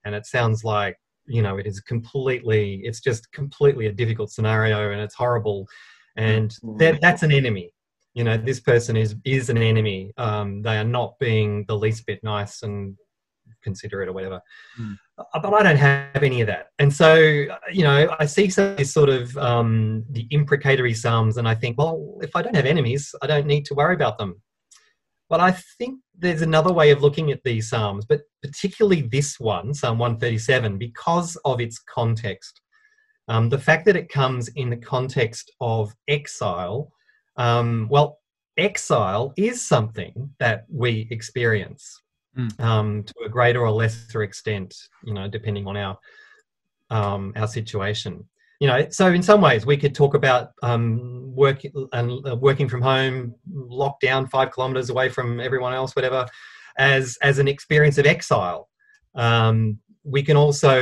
And 0.05 0.15
it 0.15 0.25
sounds 0.25 0.63
like, 0.63 0.97
you 1.29 1.41
know, 1.41 1.57
it 1.57 1.67
is 1.67 1.79
completely, 1.79 2.81
it's 2.83 2.99
just 2.99 3.31
completely 3.31 3.85
a 3.85 3.91
difficult 3.91 4.31
scenario 4.31 4.91
and 4.91 5.01
it's 5.01 5.15
horrible. 5.15 5.67
And 6.17 6.49
mm. 6.63 6.77
that, 6.79 6.99
that's 7.01 7.23
an 7.23 7.31
enemy. 7.31 7.71
You 8.13 8.23
know, 8.23 8.37
this 8.37 8.59
person 8.59 8.97
is, 8.97 9.15
is 9.23 9.49
an 9.49 9.57
enemy. 9.57 10.11
Um, 10.17 10.61
they 10.61 10.77
are 10.77 10.83
not 10.83 11.17
being 11.19 11.65
the 11.67 11.77
least 11.77 12.05
bit 12.05 12.23
nice 12.23 12.63
and 12.63 12.97
consider 13.63 14.01
it 14.01 14.09
or 14.09 14.13
whatever. 14.13 14.41
Mm. 14.79 14.97
Uh, 15.17 15.39
But 15.39 15.53
I 15.53 15.63
don't 15.63 15.77
have 15.77 16.23
any 16.23 16.41
of 16.41 16.47
that. 16.47 16.67
And 16.79 16.93
so, 16.93 17.15
you 17.71 17.83
know, 17.83 18.15
I 18.19 18.25
see 18.25 18.49
some 18.49 18.83
sort 18.83 19.09
of 19.09 19.37
um, 19.37 20.03
the 20.09 20.27
imprecatory 20.31 20.93
psalms 20.93 21.37
and 21.37 21.47
I 21.47 21.55
think, 21.55 21.77
well, 21.77 22.17
if 22.21 22.35
I 22.35 22.41
don't 22.41 22.55
have 22.55 22.65
enemies, 22.65 23.13
I 23.21 23.27
don't 23.27 23.45
need 23.45 23.65
to 23.65 23.75
worry 23.75 23.95
about 23.95 24.17
them. 24.17 24.41
But 25.29 25.39
I 25.39 25.51
think 25.77 25.99
there's 26.17 26.41
another 26.41 26.73
way 26.73 26.91
of 26.91 27.01
looking 27.01 27.31
at 27.31 27.43
these 27.43 27.69
psalms, 27.69 28.05
but 28.05 28.21
particularly 28.41 29.03
this 29.03 29.39
one, 29.39 29.73
Psalm 29.73 29.99
137, 29.99 30.77
because 30.77 31.35
of 31.45 31.61
its 31.61 31.79
context. 31.79 32.61
Um, 33.27 33.47
the 33.49 33.59
fact 33.59 33.85
that 33.85 33.95
it 33.95 34.09
comes 34.09 34.47
in 34.55 34.71
the 34.71 34.77
context 34.77 35.51
of 35.61 35.93
exile, 36.07 36.91
um, 37.37 37.87
well, 37.91 38.19
exile 38.57 39.33
is 39.37 39.65
something 39.65 40.33
that 40.39 40.65
we 40.69 41.07
experience 41.11 42.01
Mm. 42.37 42.59
um, 42.59 43.03
to 43.03 43.13
a 43.25 43.29
greater 43.29 43.61
or 43.61 43.71
lesser 43.71 44.23
extent, 44.23 44.75
you 45.03 45.13
know, 45.13 45.27
depending 45.27 45.65
on 45.67 45.75
our 45.75 45.97
um, 46.91 47.33
our 47.35 47.47
situation. 47.47 48.27
You 48.59 48.67
know, 48.67 48.87
so 48.89 49.07
in 49.07 49.23
some 49.23 49.39
ways 49.39 49.65
we 49.65 49.77
could 49.77 49.95
talk 49.95 50.15
about 50.15 50.51
um, 50.63 51.33
work 51.33 51.61
and 51.93 52.27
uh, 52.27 52.35
working 52.35 52.67
from 52.67 52.81
home, 52.81 53.33
locked 53.49 54.01
down 54.01 54.27
five 54.27 54.51
kilometers 54.51 54.89
away 54.89 55.07
from 55.09 55.39
everyone 55.39 55.73
else, 55.73 55.95
whatever, 55.95 56.25
as 56.77 57.17
as 57.21 57.39
an 57.39 57.47
experience 57.47 57.97
of 57.97 58.05
exile. 58.05 58.67
Um, 59.15 59.79
we 60.03 60.23
can 60.23 60.35
also, 60.35 60.81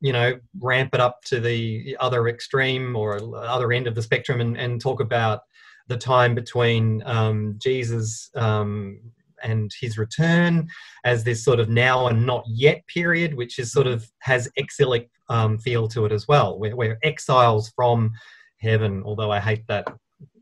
you 0.00 0.12
know, 0.12 0.38
ramp 0.60 0.94
it 0.94 1.00
up 1.00 1.22
to 1.26 1.40
the 1.40 1.96
other 1.98 2.28
extreme 2.28 2.94
or 2.94 3.18
other 3.36 3.72
end 3.72 3.86
of 3.86 3.94
the 3.94 4.02
spectrum 4.02 4.40
and, 4.40 4.56
and 4.58 4.80
talk 4.80 5.00
about 5.00 5.40
the 5.88 5.96
time 5.96 6.34
between 6.34 7.02
um, 7.04 7.58
Jesus 7.62 8.30
um, 8.34 9.00
and 9.42 9.70
his 9.80 9.98
return 9.98 10.68
as 11.04 11.24
this 11.24 11.44
sort 11.44 11.60
of 11.60 11.68
now 11.68 12.06
and 12.08 12.24
not 12.24 12.44
yet 12.46 12.86
period, 12.86 13.34
which 13.34 13.58
is 13.58 13.72
sort 13.72 13.86
of 13.86 14.10
has 14.20 14.48
exilic 14.56 15.10
um, 15.28 15.58
feel 15.58 15.88
to 15.88 16.04
it 16.04 16.12
as 16.12 16.28
well. 16.28 16.58
We're, 16.58 16.76
we're 16.76 16.98
exiles 17.02 17.72
from 17.74 18.12
heaven, 18.58 19.02
although 19.04 19.30
I 19.30 19.40
hate 19.40 19.66
that 19.68 19.86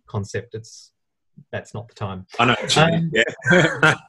concept. 0.06 0.54
It's 0.54 0.92
that's 1.50 1.74
not 1.74 1.88
the 1.88 1.94
time. 1.94 2.26
I 2.38 2.44
know. 2.44 2.56
what 2.58 2.76
you 2.76 2.86
mean, 2.86 2.94
Um, 2.94 3.10
yeah. 3.82 3.94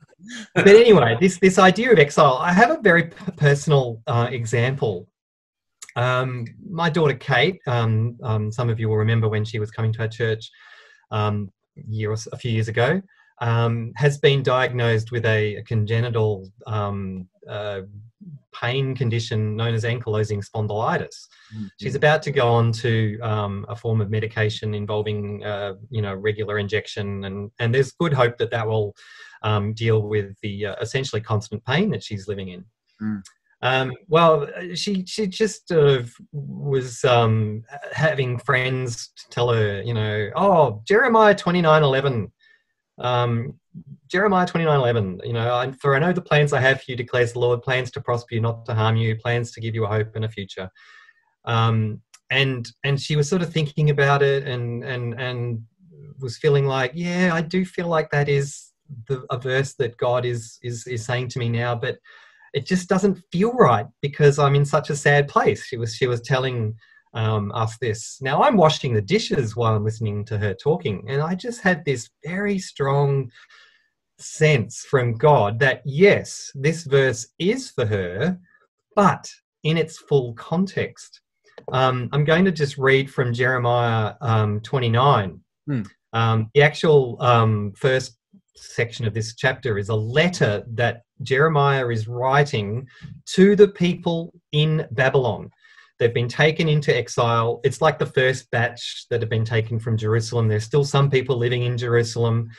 But 0.55 0.67
anyway, 0.67 1.17
this 1.19 1.37
this 1.39 1.59
idea 1.59 1.91
of 1.91 1.99
exile, 1.99 2.37
I 2.39 2.53
have 2.53 2.71
a 2.71 2.79
very 2.81 3.09
personal 3.35 4.01
uh, 4.07 4.29
example. 4.31 5.07
Um, 5.95 6.45
my 6.69 6.89
daughter 6.89 7.13
Kate, 7.13 7.59
um, 7.67 8.17
um, 8.23 8.51
some 8.51 8.69
of 8.69 8.79
you 8.79 8.89
will 8.89 8.97
remember 8.97 9.27
when 9.27 9.45
she 9.45 9.59
was 9.59 9.69
coming 9.69 9.91
to 9.93 10.01
our 10.03 10.07
church 10.07 10.49
um, 11.11 11.51
year 11.87 12.11
or 12.11 12.17
a 12.31 12.37
few 12.37 12.51
years 12.51 12.67
ago, 12.67 13.01
um, 13.43 13.91
has 13.97 14.17
been 14.17 14.41
diagnosed 14.41 15.11
with 15.11 15.25
a, 15.25 15.57
a 15.57 15.63
congenital 15.63 16.49
um, 16.65 17.27
uh, 17.47 17.81
pain 18.53 18.95
condition 18.95 19.57
known 19.57 19.73
as 19.73 19.83
ankylosing 19.83 20.41
spondylitis. 20.47 21.27
She's 21.77 21.95
about 21.95 22.23
to 22.23 22.31
go 22.31 22.47
on 22.47 22.71
to 22.83 23.19
um, 23.19 23.65
a 23.67 23.75
form 23.75 23.99
of 23.99 24.09
medication 24.09 24.73
involving, 24.73 25.43
uh, 25.43 25.73
you 25.89 26.01
know, 26.01 26.13
regular 26.13 26.57
injection, 26.57 27.25
and 27.25 27.51
and 27.59 27.75
there's 27.75 27.91
good 27.91 28.13
hope 28.13 28.37
that 28.37 28.51
that 28.51 28.65
will 28.65 28.95
um, 29.41 29.73
deal 29.73 30.01
with 30.03 30.35
the 30.41 30.67
uh, 30.67 30.75
essentially 30.79 31.21
constant 31.21 31.63
pain 31.65 31.89
that 31.91 32.03
she's 32.03 32.29
living 32.29 32.47
in. 32.47 32.65
Mm. 33.01 33.23
Um, 33.61 33.93
well, 34.07 34.47
she 34.73 35.05
she 35.05 35.27
just 35.27 35.67
sort 35.67 35.87
of 35.87 36.13
was 36.31 37.03
um, 37.03 37.63
having 37.91 38.37
friends 38.39 39.11
tell 39.29 39.49
her, 39.49 39.81
you 39.81 39.93
know, 39.93 40.29
oh 40.35 40.81
Jeremiah 40.87 41.35
twenty 41.35 41.61
nine 41.61 41.83
eleven. 41.83 42.31
Um, 42.97 43.55
Jeremiah 44.07 44.45
twenty 44.45 44.65
nine 44.65 44.79
eleven. 44.79 45.19
You 45.23 45.33
know, 45.33 45.53
I, 45.53 45.71
for 45.71 45.95
I 45.95 45.99
know 45.99 46.13
the 46.13 46.21
plans 46.21 46.53
I 46.53 46.61
have 46.61 46.81
for 46.81 46.91
you, 46.91 46.97
declares 46.97 47.33
the 47.33 47.39
Lord, 47.39 47.61
plans 47.61 47.91
to 47.91 48.01
prosper 48.01 48.35
you, 48.35 48.41
not 48.41 48.65
to 48.65 48.75
harm 48.75 48.95
you, 48.95 49.15
plans 49.15 49.51
to 49.51 49.61
give 49.61 49.75
you 49.75 49.85
a 49.85 49.87
hope 49.87 50.15
and 50.15 50.25
a 50.25 50.29
future 50.29 50.69
um, 51.45 52.01
and 52.29 52.71
and 52.83 52.99
she 52.99 53.15
was 53.15 53.29
sort 53.29 53.41
of 53.41 53.51
thinking 53.51 53.89
about 53.89 54.21
it 54.21 54.47
and 54.47 54.83
and 54.83 55.19
and 55.19 55.63
was 56.19 56.37
feeling 56.37 56.65
like 56.65 56.91
yeah 56.95 57.31
i 57.33 57.41
do 57.41 57.65
feel 57.65 57.87
like 57.87 58.09
that 58.11 58.29
is 58.29 58.71
the 59.07 59.25
a 59.29 59.37
verse 59.37 59.73
that 59.73 59.97
god 59.97 60.25
is 60.25 60.57
is 60.61 60.87
is 60.87 61.05
saying 61.05 61.27
to 61.27 61.39
me 61.39 61.49
now 61.49 61.75
but 61.75 61.97
it 62.53 62.65
just 62.65 62.87
doesn't 62.87 63.21
feel 63.31 63.51
right 63.53 63.87
because 64.01 64.39
i'm 64.39 64.55
in 64.55 64.65
such 64.65 64.89
a 64.89 64.95
sad 64.95 65.27
place 65.27 65.65
she 65.65 65.77
was 65.77 65.95
she 65.95 66.07
was 66.07 66.21
telling 66.21 66.75
um, 67.13 67.51
us 67.53 67.77
this 67.79 68.17
now 68.21 68.41
i'm 68.43 68.57
washing 68.57 68.93
the 68.93 69.01
dishes 69.01 69.55
while 69.55 69.75
i'm 69.75 69.83
listening 69.83 70.25
to 70.25 70.37
her 70.37 70.53
talking 70.53 71.03
and 71.07 71.21
i 71.21 71.35
just 71.35 71.61
had 71.61 71.83
this 71.85 72.09
very 72.25 72.57
strong 72.57 73.29
sense 74.17 74.85
from 74.89 75.13
god 75.13 75.59
that 75.59 75.81
yes 75.85 76.51
this 76.55 76.83
verse 76.83 77.27
is 77.39 77.69
for 77.69 77.85
her 77.85 78.37
but 78.95 79.29
in 79.63 79.77
its 79.77 79.97
full 79.97 80.33
context 80.33 81.21
um, 81.71 82.09
I'm 82.11 82.25
going 82.25 82.45
to 82.45 82.51
just 82.51 82.77
read 82.77 83.11
from 83.11 83.33
Jeremiah 83.33 84.15
um, 84.21 84.59
29. 84.61 85.39
Hmm. 85.67 85.81
Um, 86.11 86.49
the 86.53 86.61
actual 86.61 87.17
um, 87.21 87.73
first 87.75 88.17
section 88.55 89.07
of 89.07 89.13
this 89.13 89.35
chapter 89.35 89.77
is 89.77 89.89
a 89.89 89.95
letter 89.95 90.63
that 90.73 91.01
Jeremiah 91.21 91.87
is 91.87 92.07
writing 92.07 92.87
to 93.27 93.55
the 93.55 93.69
people 93.69 94.33
in 94.51 94.85
Babylon. 94.91 95.49
They've 95.99 96.13
been 96.13 96.27
taken 96.27 96.67
into 96.67 96.95
exile. 96.95 97.61
It's 97.63 97.81
like 97.81 97.99
the 97.99 98.05
first 98.05 98.49
batch 98.51 99.05
that 99.09 99.21
have 99.21 99.29
been 99.29 99.45
taken 99.45 99.79
from 99.79 99.97
Jerusalem. 99.97 100.47
There's 100.47 100.63
still 100.63 100.83
some 100.83 101.09
people 101.09 101.37
living 101.37 101.63
in 101.63 101.77
Jerusalem, 101.77 102.49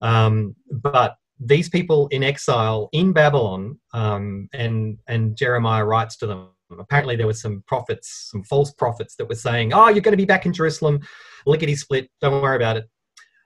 um, 0.00 0.56
but 0.70 1.16
these 1.38 1.68
people 1.68 2.08
in 2.08 2.22
exile 2.24 2.88
in 2.92 3.12
Babylon, 3.12 3.78
um, 3.92 4.48
and 4.52 4.98
and 5.06 5.36
Jeremiah 5.36 5.84
writes 5.84 6.16
to 6.18 6.26
them 6.26 6.48
apparently 6.78 7.16
there 7.16 7.26
were 7.26 7.32
some 7.32 7.62
prophets, 7.66 8.28
some 8.30 8.42
false 8.42 8.72
prophets 8.72 9.14
that 9.16 9.28
were 9.28 9.34
saying, 9.34 9.72
"Oh, 9.72 9.88
you're 9.88 10.00
going 10.00 10.12
to 10.12 10.16
be 10.16 10.24
back 10.24 10.46
in 10.46 10.52
Jerusalem, 10.52 11.00
lickety 11.46 11.76
split. 11.76 12.10
Don't 12.20 12.42
worry 12.42 12.56
about 12.56 12.78
it." 12.78 12.88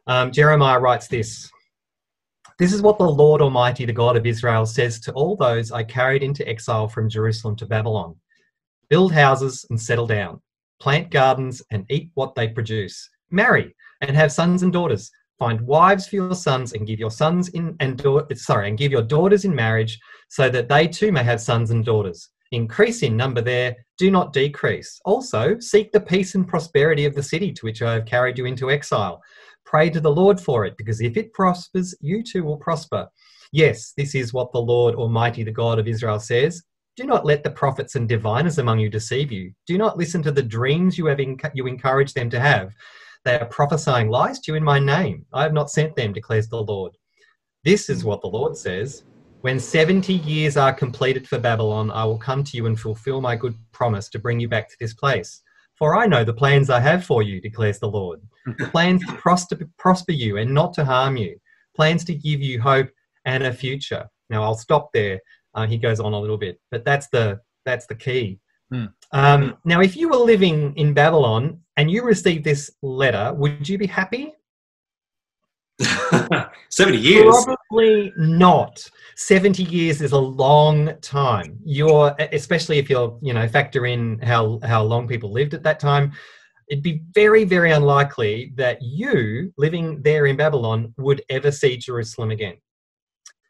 Um, 0.07 0.33
Jeremiah 0.33 0.81
writes 0.81 1.09
this. 1.09 1.51
This 2.59 2.73
is 2.73 2.83
what 2.83 2.99
the 2.99 3.09
Lord 3.09 3.41
Almighty, 3.41 3.85
the 3.87 3.93
God 3.93 4.17
of 4.17 4.27
Israel, 4.27 4.67
says 4.67 5.01
to 5.01 5.13
all 5.13 5.37
those 5.37 5.73
I 5.73 5.83
carried 5.83 6.23
into 6.23 6.47
exile 6.49 6.87
from 6.87 7.09
Jerusalem 7.09 7.57
to 7.57 7.67
Babylon 7.67 8.17
Build 8.93 9.11
houses 9.11 9.65
and 9.71 9.81
settle 9.81 10.07
down, 10.07 10.43
plant 10.79 11.09
gardens 11.11 11.63
and 11.71 11.87
eat 11.89 12.11
what 12.13 12.35
they 12.35 12.49
produce, 12.49 13.09
marry 13.31 13.75
and 14.03 14.15
have 14.15 14.31
sons 14.31 14.63
and 14.63 14.71
daughters, 14.71 15.11
find 15.39 15.59
wives 15.63 16.07
for 16.07 16.17
your 16.17 16.35
sons 16.35 16.75
and 16.75 16.87
give 16.87 16.99
your 16.99 17.11
sons 17.11 17.49
in 17.49 17.75
and 17.81 17.97
da- 17.97 18.27
sorry, 18.35 18.69
and 18.69 18.77
give 18.77 18.93
your 18.93 19.01
daughters 19.01 19.47
in 19.47 19.55
marriage 19.55 19.99
so 20.29 20.51
that 20.51 20.69
they 20.69 20.87
too 20.87 21.11
may 21.11 21.23
have 21.23 21.41
sons 21.41 21.71
and 21.71 21.87
daughters 21.87 22.29
increase 22.51 23.03
in 23.03 23.17
number 23.17 23.41
there, 23.41 23.75
do 23.97 24.11
not 24.11 24.35
decrease. 24.35 25.01
Also, 25.07 25.59
seek 25.59 25.91
the 25.91 26.01
peace 26.01 26.35
and 26.35 26.47
prosperity 26.47 27.07
of 27.07 27.15
the 27.15 27.23
city 27.23 27.51
to 27.51 27.65
which 27.65 27.81
I 27.81 27.95
have 27.95 28.05
carried 28.05 28.37
you 28.37 28.45
into 28.45 28.71
exile. 28.71 29.23
Pray 29.65 29.89
to 29.89 30.01
the 30.01 30.13
Lord 30.13 30.39
for 30.39 30.67
it, 30.67 30.77
because 30.77 31.01
if 31.01 31.17
it 31.17 31.33
prospers, 31.33 31.95
you 32.03 32.23
too 32.23 32.45
will 32.45 32.59
prosper. 32.59 33.09
Yes, 33.53 33.95
this 33.97 34.15
is 34.15 34.35
what 34.35 34.53
the 34.53 34.61
Lord 34.61 34.95
Almighty, 34.95 35.45
the 35.45 35.51
God 35.51 35.79
of 35.79 35.89
Israel, 35.89 36.21
says. 36.21 36.63
Do 36.97 37.05
not 37.05 37.25
let 37.25 37.43
the 37.43 37.51
prophets 37.51 37.95
and 37.95 38.07
diviners 38.07 38.59
among 38.59 38.79
you 38.79 38.91
deceive 38.91 39.33
you. 39.33 39.53
Do 39.67 39.79
not 39.79 39.97
listen 39.97 40.23
to 40.25 40.31
the 40.31 40.43
dreams 40.43 40.99
you 40.99 41.07
have 41.07 41.19
enc- 41.19 41.51
you 41.55 41.67
encourage 41.67 42.13
them 42.13 42.29
to 42.31 42.39
have. 42.39 42.75
They 43.25 43.39
are 43.39 43.47
prophesying 43.47 44.09
lies 44.09 44.41
to 44.41 44.53
you 44.53 44.57
in 44.57 44.65
my 44.65 44.79
name. 44.79 45.25
I 45.33 45.43
have 45.43 45.55
not 45.55 45.71
sent 45.71 45.97
them, 45.97 46.13
declares 46.13 46.49
the 46.49 46.61
Lord. 46.63 46.93
This 47.65 47.89
is 47.89 48.05
what 48.05 48.21
the 48.21 48.29
Lord 48.29 48.57
says. 48.57 49.05
When 49.41 49.59
70 49.59 50.13
years 50.13 50.57
are 50.57 50.73
completed 50.73 51.27
for 51.27 51.39
Babylon, 51.39 51.91
I 51.91 52.05
will 52.05 52.19
come 52.19 52.45
to 52.45 52.57
you 52.57 52.67
and 52.67 52.79
fulfill 52.79 53.21
my 53.21 53.37
good 53.37 53.55
promise 53.73 54.09
to 54.11 54.19
bring 54.19 54.39
you 54.39 54.49
back 54.49 54.69
to 54.69 54.77
this 54.79 54.95
place. 54.95 55.41
For 55.77 55.97
I 55.97 56.07
know 56.07 56.25
the 56.25 56.35
plans 56.35 56.69
I 56.69 56.81
have 56.81 57.05
for 57.05 57.23
you, 57.23 57.41
declares 57.41 57.79
the 57.79 57.89
Lord. 57.89 58.21
plans 58.71 59.05
to 59.07 59.13
prosper, 59.15 59.59
prosper 59.79 60.13
you 60.13 60.37
and 60.37 60.53
not 60.53 60.75
to 60.75 60.85
harm 60.85 61.17
you. 61.17 61.39
Plans 61.75 62.05
to 62.05 62.15
give 62.15 62.41
you 62.43 62.61
hope 62.61 62.91
and 63.25 63.45
a 63.45 63.53
future. 63.53 64.07
Now 64.29 64.43
I'll 64.43 64.57
stop 64.57 64.91
there. 64.93 65.21
Uh, 65.55 65.67
he 65.67 65.79
goes 65.79 66.01
on 66.01 66.13
a 66.13 66.21
little 66.21 66.39
bit, 66.39 66.61
but 66.71 66.85
that's 66.85 67.09
the 67.09 67.41
that's 67.65 67.87
the 67.87 67.95
key. 67.95 68.41
Hmm. 68.71 68.87
Um, 69.13 69.57
now, 69.65 69.81
if 69.81 69.97
you 69.97 70.09
were 70.09 70.17
living 70.17 70.75
in 70.77 70.95
Babylon 70.95 71.61
and 71.77 71.91
you 71.91 72.03
received 72.03 72.45
this 72.45 72.71
letter, 72.83 73.33
would 73.35 73.69
you 73.69 73.77
be 73.77 73.87
happy? 73.87 74.33
70 76.71 76.97
years. 76.97 77.45
Probably 77.45 78.13
not. 78.17 78.83
70 79.17 79.65
years 79.65 80.01
is 80.01 80.13
a 80.13 80.19
long 80.19 80.95
time. 81.01 81.59
You're 81.65 82.15
especially 82.33 82.79
if 82.79 82.89
you're, 82.89 83.19
you 83.21 83.33
know, 83.33 83.47
factor 83.49 83.87
in 83.87 84.19
how 84.21 84.59
how 84.65 84.83
long 84.83 85.07
people 85.07 85.31
lived 85.31 85.55
at 85.55 85.63
that 85.65 85.81
time, 85.81 86.13
it'd 86.71 86.83
be 86.83 87.03
very 87.15 87.45
very 87.45 87.73
unlikely 87.73 88.53
that 88.57 88.81
you 88.81 89.53
living 89.59 90.03
there 90.03 90.27
in 90.27 90.37
Babylon 90.37 90.95
would 90.97 91.23
ever 91.29 91.51
see 91.51 91.77
Jerusalem 91.77 92.31
again. 92.31 92.57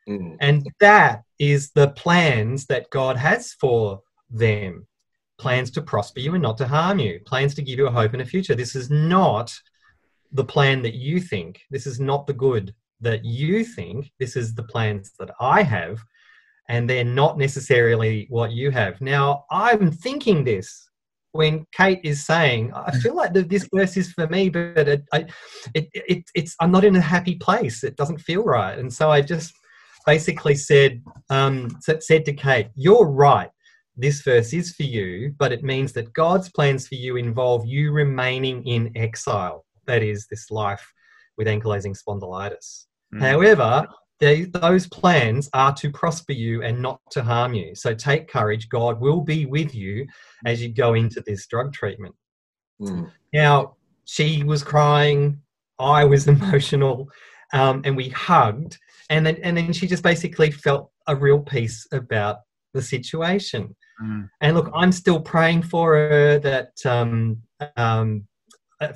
Mm. 0.08 0.36
And 0.40 0.66
that 0.80 1.22
is 1.38 1.70
the 1.72 1.88
plans 1.90 2.66
that 2.66 2.90
God 2.90 3.16
has 3.16 3.52
for 3.54 4.00
them. 4.30 4.86
Plans 5.38 5.70
to 5.72 5.82
prosper 5.82 6.20
you 6.20 6.34
and 6.34 6.42
not 6.42 6.58
to 6.58 6.68
harm 6.68 6.98
you. 6.98 7.20
Plans 7.26 7.54
to 7.56 7.62
give 7.62 7.78
you 7.78 7.86
a 7.86 7.90
hope 7.90 8.12
and 8.12 8.22
a 8.22 8.26
future. 8.26 8.54
This 8.54 8.76
is 8.76 8.90
not 8.90 9.52
the 10.32 10.44
plan 10.44 10.82
that 10.82 10.94
you 10.94 11.20
think. 11.20 11.60
This 11.70 11.86
is 11.86 12.00
not 12.00 12.26
the 12.26 12.32
good 12.32 12.74
that 13.00 13.24
you 13.24 13.64
think. 13.64 14.10
This 14.18 14.36
is 14.36 14.54
the 14.54 14.62
plans 14.62 15.12
that 15.18 15.30
I 15.40 15.62
have. 15.62 15.98
and 16.68 16.88
they're 16.88 17.04
not 17.04 17.38
necessarily 17.38 18.26
what 18.30 18.52
you 18.52 18.70
have. 18.70 19.00
Now, 19.00 19.44
I'm 19.50 19.90
thinking 19.90 20.44
this 20.44 20.88
when 21.32 21.66
Kate 21.72 22.00
is 22.04 22.24
saying, 22.24 22.72
"I 22.74 22.92
feel 22.92 23.14
like 23.16 23.32
this 23.32 23.68
verse 23.74 23.96
is 23.96 24.12
for 24.12 24.26
me, 24.28 24.48
but 24.48 24.88
it, 24.88 25.04
I, 25.12 25.26
it, 25.74 25.88
it, 25.92 26.24
it's 26.34 26.54
I'm 26.60 26.70
not 26.70 26.84
in 26.84 26.96
a 26.96 27.00
happy 27.00 27.34
place. 27.36 27.84
It 27.84 27.96
doesn't 27.96 28.20
feel 28.20 28.44
right." 28.44 28.78
And 28.78 28.92
so 28.92 29.10
I 29.10 29.20
just 29.22 29.52
basically 30.06 30.54
said 30.54 31.02
um, 31.30 31.76
said 31.80 32.24
to 32.24 32.32
Kate, 32.32 32.68
"You're 32.74 33.06
right. 33.06 33.50
This 33.96 34.22
verse 34.22 34.52
is 34.52 34.74
for 34.74 34.84
you, 34.84 35.34
but 35.38 35.52
it 35.52 35.62
means 35.62 35.92
that 35.92 36.12
God's 36.14 36.48
plans 36.50 36.88
for 36.88 36.94
you 36.94 37.16
involve 37.16 37.66
you 37.66 37.92
remaining 37.92 38.66
in 38.66 38.90
exile. 38.96 39.66
That 39.86 40.02
is, 40.02 40.26
this 40.26 40.50
life 40.50 40.86
with 41.36 41.46
ankylosing 41.46 41.96
spondylitis. 41.96 42.86
Mm. 43.14 43.20
However, 43.20 43.86
they, 44.20 44.42
those 44.44 44.86
plans 44.86 45.50
are 45.52 45.74
to 45.74 45.90
prosper 45.90 46.32
you 46.32 46.62
and 46.62 46.80
not 46.80 47.00
to 47.10 47.22
harm 47.22 47.54
you. 47.54 47.74
So 47.74 47.92
take 47.92 48.28
courage. 48.28 48.68
God 48.68 49.00
will 49.00 49.20
be 49.20 49.46
with 49.46 49.74
you 49.74 50.06
as 50.46 50.62
you 50.62 50.72
go 50.72 50.94
into 50.94 51.22
this 51.26 51.46
drug 51.46 51.72
treatment. 51.72 52.14
Mm. 52.80 53.10
Now, 53.32 53.76
she 54.04 54.44
was 54.44 54.62
crying. 54.62 55.40
I 55.78 56.04
was 56.04 56.28
emotional. 56.28 57.08
Um, 57.52 57.82
and 57.84 57.96
we 57.96 58.08
hugged. 58.10 58.78
And 59.12 59.26
then, 59.26 59.36
and 59.42 59.56
then 59.56 59.74
she 59.74 59.86
just 59.86 60.02
basically 60.02 60.50
felt 60.50 60.90
a 61.06 61.14
real 61.14 61.38
peace 61.38 61.86
about 61.92 62.38
the 62.72 62.80
situation. 62.80 63.76
Mm. 64.02 64.30
And 64.40 64.56
look, 64.56 64.70
I'm 64.74 64.90
still 64.90 65.20
praying 65.20 65.64
for 65.64 65.92
her 65.94 66.38
that 66.38 66.72
um, 66.86 67.42
um, 67.76 68.26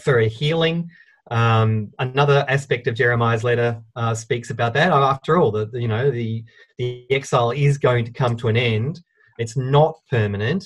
for 0.00 0.20
a 0.20 0.26
healing. 0.29 0.88
Um, 1.31 1.92
another 1.98 2.46
aspect 2.48 2.87
of 2.87 2.94
Jeremiah's 2.94 3.44
letter 3.44 3.83
uh, 3.94 4.14
speaks 4.14 4.48
about 4.48 4.72
that. 4.74 4.90
After 4.90 5.37
all, 5.37 5.50
the, 5.50 5.66
the, 5.66 5.83
you 5.83 5.88
know 5.88 6.11
the 6.11 6.42
the 6.79 7.05
exile 7.11 7.50
is 7.50 7.76
going 7.76 8.07
to 8.07 8.12
come 8.12 8.37
to 8.38 8.48
an 8.48 8.57
end. 8.57 9.02
It's 9.38 9.57
not 9.57 9.98
permanent, 10.11 10.64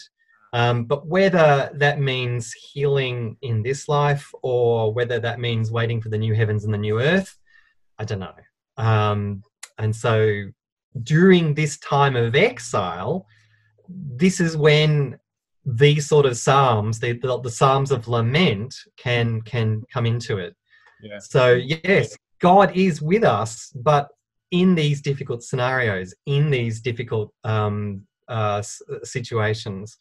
um, 0.52 0.84
but 0.84 1.08
whether 1.08 1.70
that 1.74 1.98
means 1.98 2.52
healing 2.52 3.36
in 3.42 3.64
this 3.64 3.88
life 3.88 4.30
or 4.42 4.94
whether 4.94 5.18
that 5.18 5.40
means 5.40 5.72
waiting 5.72 6.00
for 6.00 6.08
the 6.08 6.18
new 6.18 6.34
heavens 6.34 6.64
and 6.64 6.72
the 6.72 6.78
new 6.78 7.00
earth, 7.00 7.36
I 7.98 8.04
don't 8.04 8.20
know. 8.20 8.34
Um, 8.76 9.42
and 9.78 9.94
so, 9.94 10.44
during 11.02 11.54
this 11.54 11.78
time 11.78 12.16
of 12.16 12.34
exile, 12.34 13.26
this 13.88 14.40
is 14.40 14.56
when 14.56 15.18
these 15.64 16.08
sort 16.08 16.26
of 16.26 16.36
psalms, 16.36 16.98
the, 16.98 17.12
the, 17.12 17.40
the 17.40 17.50
psalms 17.50 17.90
of 17.90 18.08
lament, 18.08 18.74
can 18.96 19.40
can 19.42 19.82
come 19.92 20.06
into 20.06 20.38
it. 20.38 20.56
Yeah. 21.02 21.18
So 21.18 21.52
yes, 21.52 22.16
God 22.40 22.76
is 22.76 23.00
with 23.00 23.24
us, 23.24 23.72
but 23.74 24.08
in 24.50 24.74
these 24.74 25.00
difficult 25.00 25.42
scenarios, 25.42 26.14
in 26.26 26.50
these 26.50 26.80
difficult 26.80 27.32
um, 27.44 28.02
uh, 28.28 28.62
situations. 29.02 29.96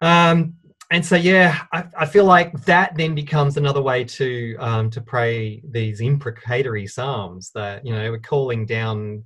Um, 0.00 0.54
and 0.90 1.04
so 1.04 1.14
yeah, 1.14 1.62
I, 1.72 1.84
I, 1.98 2.06
feel 2.06 2.24
like 2.24 2.52
that 2.64 2.96
then 2.96 3.14
becomes 3.14 3.56
another 3.56 3.80
way 3.80 4.02
to 4.04 4.56
um, 4.58 4.90
to 4.90 5.00
pray 5.00 5.62
these 5.70 6.00
imprecatory 6.00 6.88
psalms 6.88 7.52
that 7.54 7.86
you 7.86 7.92
know 7.92 8.10
we're 8.10 8.18
calling 8.18 8.66
down 8.66 9.24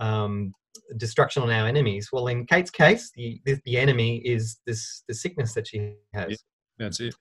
um, 0.00 0.52
destruction 0.96 1.44
on 1.44 1.50
our 1.50 1.68
enemies. 1.68 2.08
Well, 2.12 2.26
in 2.26 2.46
Kate's 2.46 2.70
case, 2.70 3.12
the 3.14 3.40
the 3.44 3.78
enemy 3.78 4.18
is 4.18 4.58
this 4.66 5.04
the 5.06 5.14
sickness 5.14 5.54
that 5.54 5.68
she 5.68 5.94
has. 6.14 6.30
Yeah, 6.30 6.36
that's 6.78 6.98
it. 6.98 7.14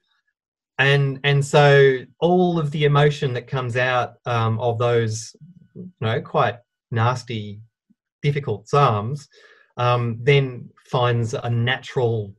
And 0.79 1.19
and 1.23 1.45
so 1.45 1.99
all 2.19 2.58
of 2.58 2.71
the 2.71 2.86
emotion 2.86 3.34
that 3.34 3.45
comes 3.47 3.77
out 3.77 4.15
um, 4.25 4.60
of 4.60 4.79
those, 4.79 5.36
you 5.75 5.91
know, 6.01 6.19
quite 6.19 6.56
nasty, 6.89 7.62
difficult 8.23 8.67
psalms, 8.67 9.27
um, 9.77 10.17
then 10.19 10.69
finds 10.86 11.36
a 11.36 11.49
natural 11.49 12.34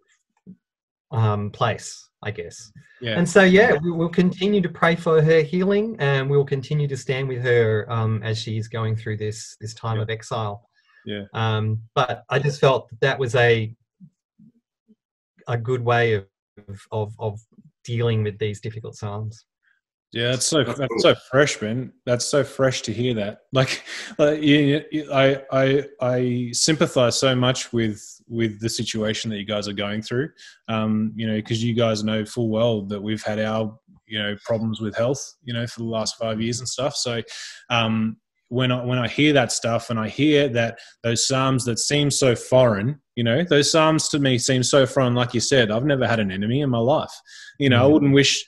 um, 1.15 1.51
place, 1.51 2.09
I 2.23 2.31
guess. 2.31 2.73
Yeah. 3.01 3.19
And 3.19 3.29
so, 3.29 3.43
yeah, 3.43 3.77
we 3.83 3.91
will 3.91 4.09
continue 4.09 4.61
to 4.61 4.69
pray 4.69 4.97
for 4.97 5.23
her 5.23 5.43
healing, 5.43 5.97
and 5.99 6.29
we 6.29 6.37
will 6.37 6.45
continue 6.45 6.89
to 6.89 6.97
stand 6.97 7.29
with 7.29 7.43
her 7.43 7.87
um, 7.91 8.23
as 8.23 8.39
she's 8.39 8.69
going 8.69 8.97
through 8.97 9.19
this 9.19 9.57
this 9.61 9.75
time 9.75 9.97
yeah. 9.97 10.03
of 10.03 10.11
exile. 10.11 10.69
Yeah. 11.07 11.25
Um, 11.35 11.83
but 11.95 12.25
I 12.29 12.39
just 12.39 12.61
felt 12.61 12.89
that, 12.91 13.01
that 13.01 13.19
was 13.19 13.35
a 13.35 13.75
a 15.47 15.59
good 15.59 15.85
way 15.85 16.15
of 16.15 16.27
of 16.91 17.15
of 17.19 17.41
dealing 17.85 18.23
with 18.23 18.39
these 18.39 18.61
difficult 18.61 18.97
psalms. 18.97 19.45
Yeah, 20.15 20.31
that's 20.31 20.47
so 20.47 20.63
that's 20.63 21.03
so 21.03 21.15
fresh, 21.31 21.61
man. 21.61 21.93
That's 22.07 22.25
so 22.25 22.45
fresh 22.45 22.83
to 22.83 22.93
hear 22.93 23.15
that. 23.15 23.39
Like, 23.53 23.85
like 24.19 24.43
you, 24.43 24.83
you, 24.91 25.13
I 25.13 25.43
I 25.53 25.85
I 26.01 26.51
sympathize 26.53 27.19
so 27.19 27.35
much 27.35 27.73
with 27.73 28.03
with 28.29 28.61
the 28.61 28.69
situation 28.69 29.31
that 29.31 29.39
you 29.39 29.45
guys 29.45 29.69
are 29.69 29.73
going 29.73 30.03
through. 30.03 30.31
Um, 30.69 31.13
you 31.15 31.27
know, 31.27 31.37
because 31.37 31.63
you 31.63 31.75
guys 31.75 32.05
know 32.05 32.25
full 32.25 32.49
well 32.49 32.83
that 32.83 33.01
we've 33.01 33.23
had 33.23 33.39
our 33.39 33.79
you 34.07 34.19
know 34.19 34.37
problems 34.45 34.81
with 34.81 34.97
health, 34.97 35.37
you 35.43 35.53
know, 35.53 35.67
for 35.67 35.81
the 35.81 35.87
last 35.87 36.17
five 36.17 36.41
years 36.41 36.61
and 36.61 36.69
stuff. 36.69 36.97
So, 36.97 37.23
um, 37.71 38.17
when 38.49 38.71
I 38.71 38.85
when 38.85 38.99
I 38.99 39.09
hear 39.09 39.33
that 39.33 39.53
stuff 39.53 39.91
and 39.91 39.99
I 39.99 40.09
hear 40.09 40.49
that 40.51 40.79
those 41.03 41.27
psalms 41.27 41.65
that 41.65 41.79
seem 41.79 42.11
so 42.11 42.37
foreign, 42.37 43.01
you 43.17 43.25
know, 43.25 43.43
those 43.43 43.71
psalms 43.71 44.09
to 44.11 44.19
me 44.19 44.39
seem 44.39 44.63
so 44.63 44.87
foreign. 44.87 45.15
Like 45.15 45.35
you 45.35 45.41
said, 45.41 45.71
I've 45.71 45.85
never 45.85 46.07
had 46.07 46.21
an 46.21 46.31
enemy 46.31 46.61
in 46.61 46.71
my 46.71 46.79
life. 46.79 47.13
You 47.59 47.69
know, 47.69 47.77
mm-hmm. 47.77 47.85
I 47.85 47.89
wouldn't 47.89 48.15
wish, 48.15 48.45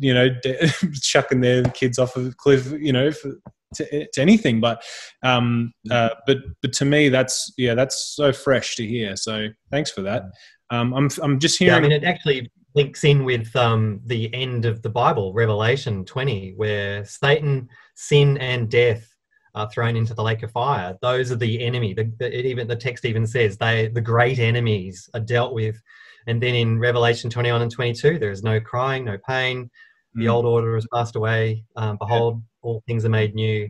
you 0.00 0.14
know, 0.14 0.28
chucking 1.02 1.40
their 1.40 1.62
kids 1.64 1.98
off 1.98 2.16
a 2.16 2.32
cliff, 2.36 2.72
you 2.72 2.92
know, 2.92 3.10
for, 3.12 3.32
to, 3.74 4.06
to, 4.12 4.20
anything. 4.20 4.60
But 4.60 4.82
um, 5.22 5.72
uh, 5.90 6.10
but 6.26 6.38
but 6.62 6.72
to 6.74 6.84
me, 6.84 7.08
that's 7.08 7.52
yeah, 7.56 7.74
that's 7.74 8.14
so 8.14 8.32
fresh 8.32 8.76
to 8.76 8.86
hear. 8.86 9.16
So 9.16 9.48
thanks 9.70 9.90
for 9.90 10.02
that. 10.02 10.24
Um, 10.70 10.92
I'm 10.94 11.08
I'm 11.22 11.38
just 11.38 11.58
hearing. 11.58 11.72
Yeah, 11.72 11.78
I 11.78 11.82
mean, 11.82 11.92
it 11.92 12.04
actually 12.04 12.50
links 12.74 13.04
in 13.04 13.24
with 13.24 13.54
um, 13.56 14.00
the 14.06 14.32
end 14.34 14.64
of 14.64 14.82
the 14.82 14.90
Bible, 14.90 15.32
Revelation 15.32 16.04
20, 16.04 16.52
where 16.56 17.04
Satan, 17.04 17.68
sin, 17.94 18.38
and 18.38 18.70
death 18.70 19.14
are 19.54 19.68
thrown 19.70 19.96
into 19.96 20.14
the 20.14 20.22
lake 20.22 20.42
of 20.42 20.52
fire. 20.52 20.96
Those 21.02 21.32
are 21.32 21.36
the 21.36 21.64
enemy. 21.64 21.94
The, 21.94 22.12
the, 22.18 22.46
even 22.46 22.68
the 22.68 22.76
text 22.76 23.04
even 23.04 23.26
says 23.26 23.56
they 23.56 23.88
the 23.88 24.00
great 24.00 24.38
enemies 24.38 25.08
are 25.14 25.20
dealt 25.20 25.54
with. 25.54 25.80
And 26.28 26.42
then 26.42 26.54
in 26.54 26.78
Revelation 26.78 27.30
21 27.30 27.62
and 27.62 27.70
22, 27.70 28.18
there 28.18 28.30
is 28.30 28.42
no 28.42 28.60
crying, 28.60 29.06
no 29.06 29.16
pain. 29.26 29.70
The 30.14 30.26
mm. 30.26 30.32
old 30.32 30.44
order 30.44 30.74
has 30.74 30.86
passed 30.92 31.16
away. 31.16 31.64
Um, 31.74 31.96
behold, 31.98 32.36
yeah. 32.36 32.40
all 32.62 32.82
things 32.86 33.04
are 33.06 33.10
made 33.10 33.34
new. 33.34 33.68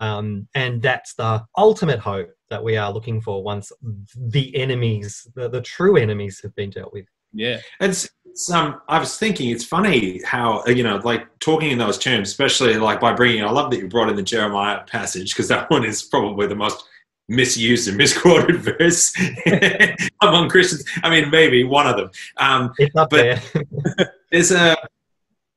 Um, 0.00 0.46
and 0.54 0.82
that's 0.82 1.14
the 1.14 1.42
ultimate 1.56 1.98
hope 1.98 2.28
that 2.50 2.62
we 2.62 2.76
are 2.76 2.92
looking 2.92 3.20
for 3.22 3.42
once 3.42 3.72
the 4.14 4.54
enemies, 4.54 5.26
the, 5.34 5.48
the 5.48 5.62
true 5.62 5.96
enemies, 5.96 6.38
have 6.42 6.54
been 6.54 6.70
dealt 6.70 6.92
with. 6.92 7.06
Yeah, 7.32 7.60
it's, 7.80 8.08
it's 8.26 8.50
um. 8.50 8.80
I 8.88 8.98
was 8.98 9.18
thinking 9.18 9.50
it's 9.50 9.64
funny 9.64 10.22
how 10.22 10.64
you 10.66 10.82
know, 10.82 10.96
like 11.04 11.26
talking 11.38 11.70
in 11.70 11.78
those 11.78 11.98
terms, 11.98 12.28
especially 12.28 12.74
like 12.74 13.00
by 13.00 13.12
bringing. 13.12 13.42
I 13.42 13.50
love 13.50 13.70
that 13.70 13.78
you 13.78 13.88
brought 13.88 14.08
in 14.08 14.16
the 14.16 14.22
Jeremiah 14.22 14.84
passage 14.84 15.34
because 15.34 15.48
that 15.48 15.70
one 15.70 15.84
is 15.84 16.02
probably 16.02 16.46
the 16.46 16.54
most 16.54 16.84
misused 17.28 17.88
and 17.88 17.96
misquoted 17.98 18.56
verse 18.56 19.14
among 20.22 20.48
Christians. 20.48 20.84
I 21.02 21.10
mean, 21.10 21.30
maybe 21.30 21.64
one 21.64 21.86
of 21.86 21.96
them. 21.96 22.10
Um, 22.36 22.72
it's 22.78 22.94
up 22.96 23.10
but 23.10 23.40
there. 23.52 24.12
there's 24.32 24.52
a 24.52 24.76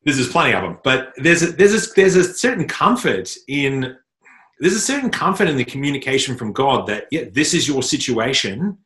there's 0.06 0.30
plenty 0.30 0.54
of 0.54 0.64
them, 0.64 0.80
but 0.84 1.14
there's 1.18 1.44
a, 1.44 1.52
there's 1.52 1.88
a, 1.88 1.94
there's 1.94 2.16
a 2.16 2.34
certain 2.34 2.68
comfort 2.68 3.36
in 3.48 3.96
there's 4.60 4.74
a 4.74 4.80
certain 4.80 5.10
comfort 5.10 5.48
in 5.48 5.56
the 5.56 5.66
communication 5.66 6.36
from 6.36 6.52
God 6.52 6.88
that 6.88 7.08
yeah, 7.12 7.26
this 7.32 7.54
is 7.54 7.68
your 7.68 7.84
situation 7.84 8.78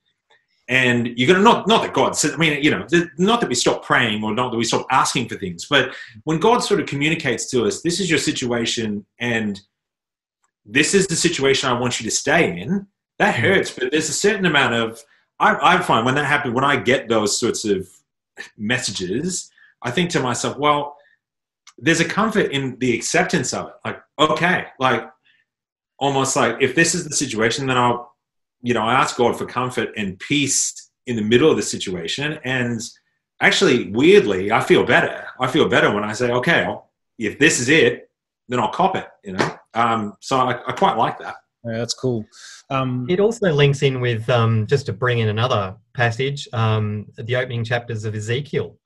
and 0.69 1.07
you're 1.17 1.27
going 1.27 1.37
to 1.37 1.43
not 1.43 1.67
not 1.67 1.81
that 1.81 1.93
god 1.93 2.15
says 2.15 2.33
i 2.33 2.37
mean 2.37 2.63
you 2.63 2.71
know 2.71 2.85
not 3.17 3.41
that 3.41 3.49
we 3.49 3.55
stop 3.55 3.83
praying 3.83 4.23
or 4.23 4.33
not 4.33 4.49
that 4.49 4.57
we 4.57 4.63
stop 4.63 4.85
asking 4.91 5.27
for 5.27 5.35
things 5.35 5.65
but 5.69 5.93
when 6.23 6.39
god 6.39 6.59
sort 6.59 6.79
of 6.79 6.85
communicates 6.85 7.49
to 7.49 7.65
us 7.65 7.81
this 7.81 7.99
is 7.99 8.09
your 8.09 8.19
situation 8.19 9.05
and 9.19 9.61
this 10.65 10.93
is 10.93 11.07
the 11.07 11.15
situation 11.15 11.69
i 11.69 11.79
want 11.79 11.99
you 11.99 12.03
to 12.05 12.15
stay 12.15 12.59
in 12.59 12.87
that 13.19 13.35
mm-hmm. 13.35 13.43
hurts 13.43 13.71
but 13.71 13.91
there's 13.91 14.09
a 14.09 14.13
certain 14.13 14.45
amount 14.45 14.73
of 14.73 15.01
i, 15.39 15.75
I 15.75 15.81
find 15.81 16.05
when 16.05 16.15
that 16.15 16.25
happens 16.25 16.53
when 16.53 16.63
i 16.63 16.75
get 16.75 17.07
those 17.07 17.39
sorts 17.39 17.65
of 17.65 17.87
messages 18.57 19.51
i 19.81 19.91
think 19.91 20.09
to 20.11 20.19
myself 20.19 20.57
well 20.57 20.97
there's 21.77 21.99
a 21.99 22.05
comfort 22.05 22.51
in 22.51 22.77
the 22.79 22.95
acceptance 22.95 23.53
of 23.53 23.67
it 23.67 23.73
like 23.85 24.01
okay 24.19 24.67
like 24.79 25.09
almost 25.99 26.35
like 26.35 26.57
if 26.61 26.75
this 26.75 26.95
is 26.95 27.07
the 27.07 27.15
situation 27.15 27.67
then 27.67 27.77
i'll 27.77 28.13
you 28.63 28.73
know, 28.73 28.81
I 28.81 28.93
ask 28.93 29.17
God 29.17 29.37
for 29.37 29.45
comfort 29.45 29.89
and 29.97 30.17
peace 30.17 30.89
in 31.05 31.17
the 31.17 31.21
middle 31.21 31.51
of 31.51 31.57
the 31.57 31.63
situation. 31.63 32.39
And 32.45 32.81
actually, 33.41 33.91
weirdly, 33.91 34.51
I 34.51 34.61
feel 34.61 34.85
better. 34.85 35.27
I 35.39 35.47
feel 35.47 35.67
better 35.67 35.93
when 35.93 36.05
I 36.05 36.13
say, 36.13 36.31
okay, 36.31 36.73
if 37.19 37.37
this 37.37 37.59
is 37.59 37.69
it, 37.69 38.09
then 38.49 38.59
I'll 38.59 38.71
cop 38.71 38.95
it, 38.95 39.07
you 39.23 39.33
know? 39.33 39.57
Um, 39.73 40.13
so 40.19 40.37
I, 40.37 40.59
I, 40.67 40.71
quite 40.73 40.97
like 40.97 41.17
that. 41.19 41.35
Yeah, 41.65 41.77
that's 41.77 41.93
cool. 41.93 42.25
Um, 42.69 43.05
it 43.09 43.19
also 43.19 43.51
links 43.51 43.83
in 43.83 44.01
with, 44.01 44.29
um, 44.29 44.67
just 44.67 44.85
to 44.87 44.93
bring 44.93 45.19
in 45.19 45.29
another 45.29 45.75
passage, 45.93 46.47
um, 46.53 47.07
the 47.17 47.35
opening 47.35 47.63
chapters 47.63 48.05
of 48.05 48.15
Ezekiel. 48.15 48.77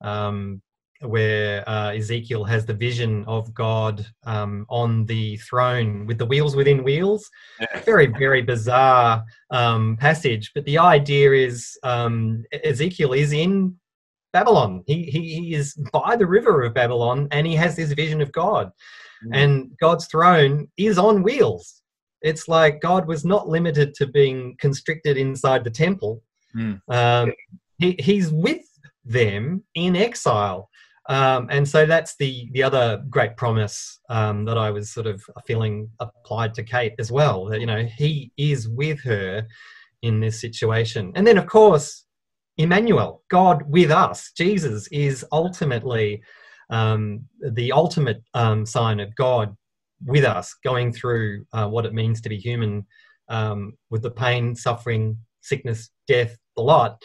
Um, 0.00 0.62
where 1.00 1.66
uh, 1.68 1.92
Ezekiel 1.92 2.44
has 2.44 2.66
the 2.66 2.74
vision 2.74 3.24
of 3.26 3.52
God 3.54 4.06
um, 4.24 4.66
on 4.68 5.06
the 5.06 5.36
throne 5.38 6.06
with 6.06 6.18
the 6.18 6.26
wheels 6.26 6.54
within 6.54 6.84
wheels. 6.84 7.28
Yeah. 7.60 7.80
Very, 7.80 8.06
very 8.06 8.42
bizarre 8.42 9.24
um, 9.50 9.96
passage. 9.96 10.52
But 10.54 10.64
the 10.66 10.78
idea 10.78 11.32
is 11.32 11.78
um, 11.82 12.44
Ezekiel 12.64 13.14
is 13.14 13.32
in 13.32 13.76
Babylon. 14.32 14.82
He, 14.86 15.04
he, 15.04 15.34
he 15.40 15.54
is 15.54 15.74
by 15.92 16.16
the 16.16 16.26
river 16.26 16.62
of 16.62 16.74
Babylon 16.74 17.28
and 17.30 17.46
he 17.46 17.54
has 17.56 17.76
this 17.76 17.92
vision 17.92 18.20
of 18.20 18.32
God. 18.32 18.70
Mm. 19.26 19.30
And 19.32 19.70
God's 19.80 20.06
throne 20.06 20.68
is 20.76 20.98
on 20.98 21.22
wheels. 21.22 21.82
It's 22.22 22.48
like 22.48 22.80
God 22.80 23.06
was 23.06 23.24
not 23.24 23.48
limited 23.48 23.94
to 23.94 24.06
being 24.06 24.56
constricted 24.58 25.16
inside 25.16 25.64
the 25.64 25.70
temple. 25.70 26.22
Mm. 26.54 26.80
Um, 26.88 27.32
he, 27.78 27.96
he's 27.98 28.30
with 28.30 28.62
them 29.04 29.64
in 29.74 29.96
exile. 29.96 30.68
Um, 31.08 31.48
and 31.50 31.68
so 31.68 31.86
that's 31.86 32.14
the 32.18 32.48
the 32.52 32.62
other 32.62 33.02
great 33.10 33.36
promise 33.36 33.98
um, 34.10 34.44
that 34.44 34.56
I 34.56 34.70
was 34.70 34.92
sort 34.92 35.06
of 35.06 35.22
feeling 35.46 35.90
applied 35.98 36.54
to 36.54 36.62
Kate 36.62 36.92
as 37.00 37.10
well. 37.10 37.46
That 37.46 37.58
you 37.58 37.66
know 37.66 37.84
he 37.84 38.30
is 38.36 38.68
with 38.68 39.02
her 39.02 39.46
in 40.02 40.20
this 40.20 40.40
situation, 40.40 41.10
and 41.16 41.26
then 41.26 41.36
of 41.36 41.46
course 41.46 42.04
Emmanuel, 42.56 43.22
God 43.30 43.62
with 43.66 43.90
us. 43.90 44.32
Jesus 44.36 44.86
is 44.88 45.24
ultimately 45.32 46.22
um, 46.68 47.24
the 47.40 47.72
ultimate 47.72 48.22
um, 48.34 48.66
sign 48.66 49.00
of 49.00 49.14
God 49.14 49.56
with 50.04 50.24
us, 50.24 50.54
going 50.64 50.92
through 50.92 51.46
uh, 51.52 51.68
what 51.68 51.86
it 51.86 51.94
means 51.94 52.20
to 52.20 52.28
be 52.28 52.38
human, 52.38 52.86
um, 53.28 53.74
with 53.90 54.02
the 54.02 54.10
pain, 54.10 54.54
suffering, 54.54 55.16
sickness, 55.40 55.90
death, 56.06 56.36
the 56.56 56.62
lot, 56.62 57.00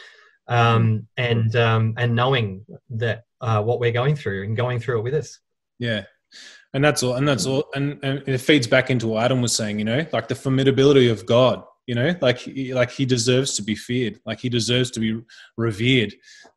um, 0.48 1.08
and 1.18 1.56
um, 1.56 1.94
and 1.98 2.16
knowing 2.16 2.66
that 2.90 3.24
uh, 3.42 3.62
what 3.62 3.80
we're 3.80 3.92
going 3.92 4.16
through 4.16 4.44
and 4.44 4.58
going 4.58 4.80
through 4.80 5.00
it 5.00 5.04
with 5.04 5.14
us. 5.14 5.40
Yeah. 5.80 6.04
And 6.74 6.84
that's 6.84 7.04
all. 7.04 7.16
And 7.16 7.28
that's 7.28 7.46
all. 7.46 7.66
And, 7.74 8.00
and 8.04 8.22
it 8.28 8.40
feeds 8.40 8.68
back 8.68 8.90
into 8.90 9.08
what 9.08 9.24
Adam 9.24 9.42
was 9.42 9.56
saying, 9.56 9.80
you 9.80 9.86
know, 9.86 10.06
like 10.12 10.28
the 10.28 10.36
formidability 10.36 11.10
of 11.10 11.26
God, 11.26 11.64
you 11.88 11.96
know, 11.96 12.16
like, 12.22 12.38
he- 12.40 12.74
like 12.74 12.92
he 12.92 13.06
deserves 13.06 13.56
to 13.56 13.62
be 13.64 13.76
feared, 13.76 14.20
like 14.26 14.40
he 14.40 14.50
deserves 14.50 14.92
to 14.92 15.00
be 15.00 15.20
revered. 15.58 16.14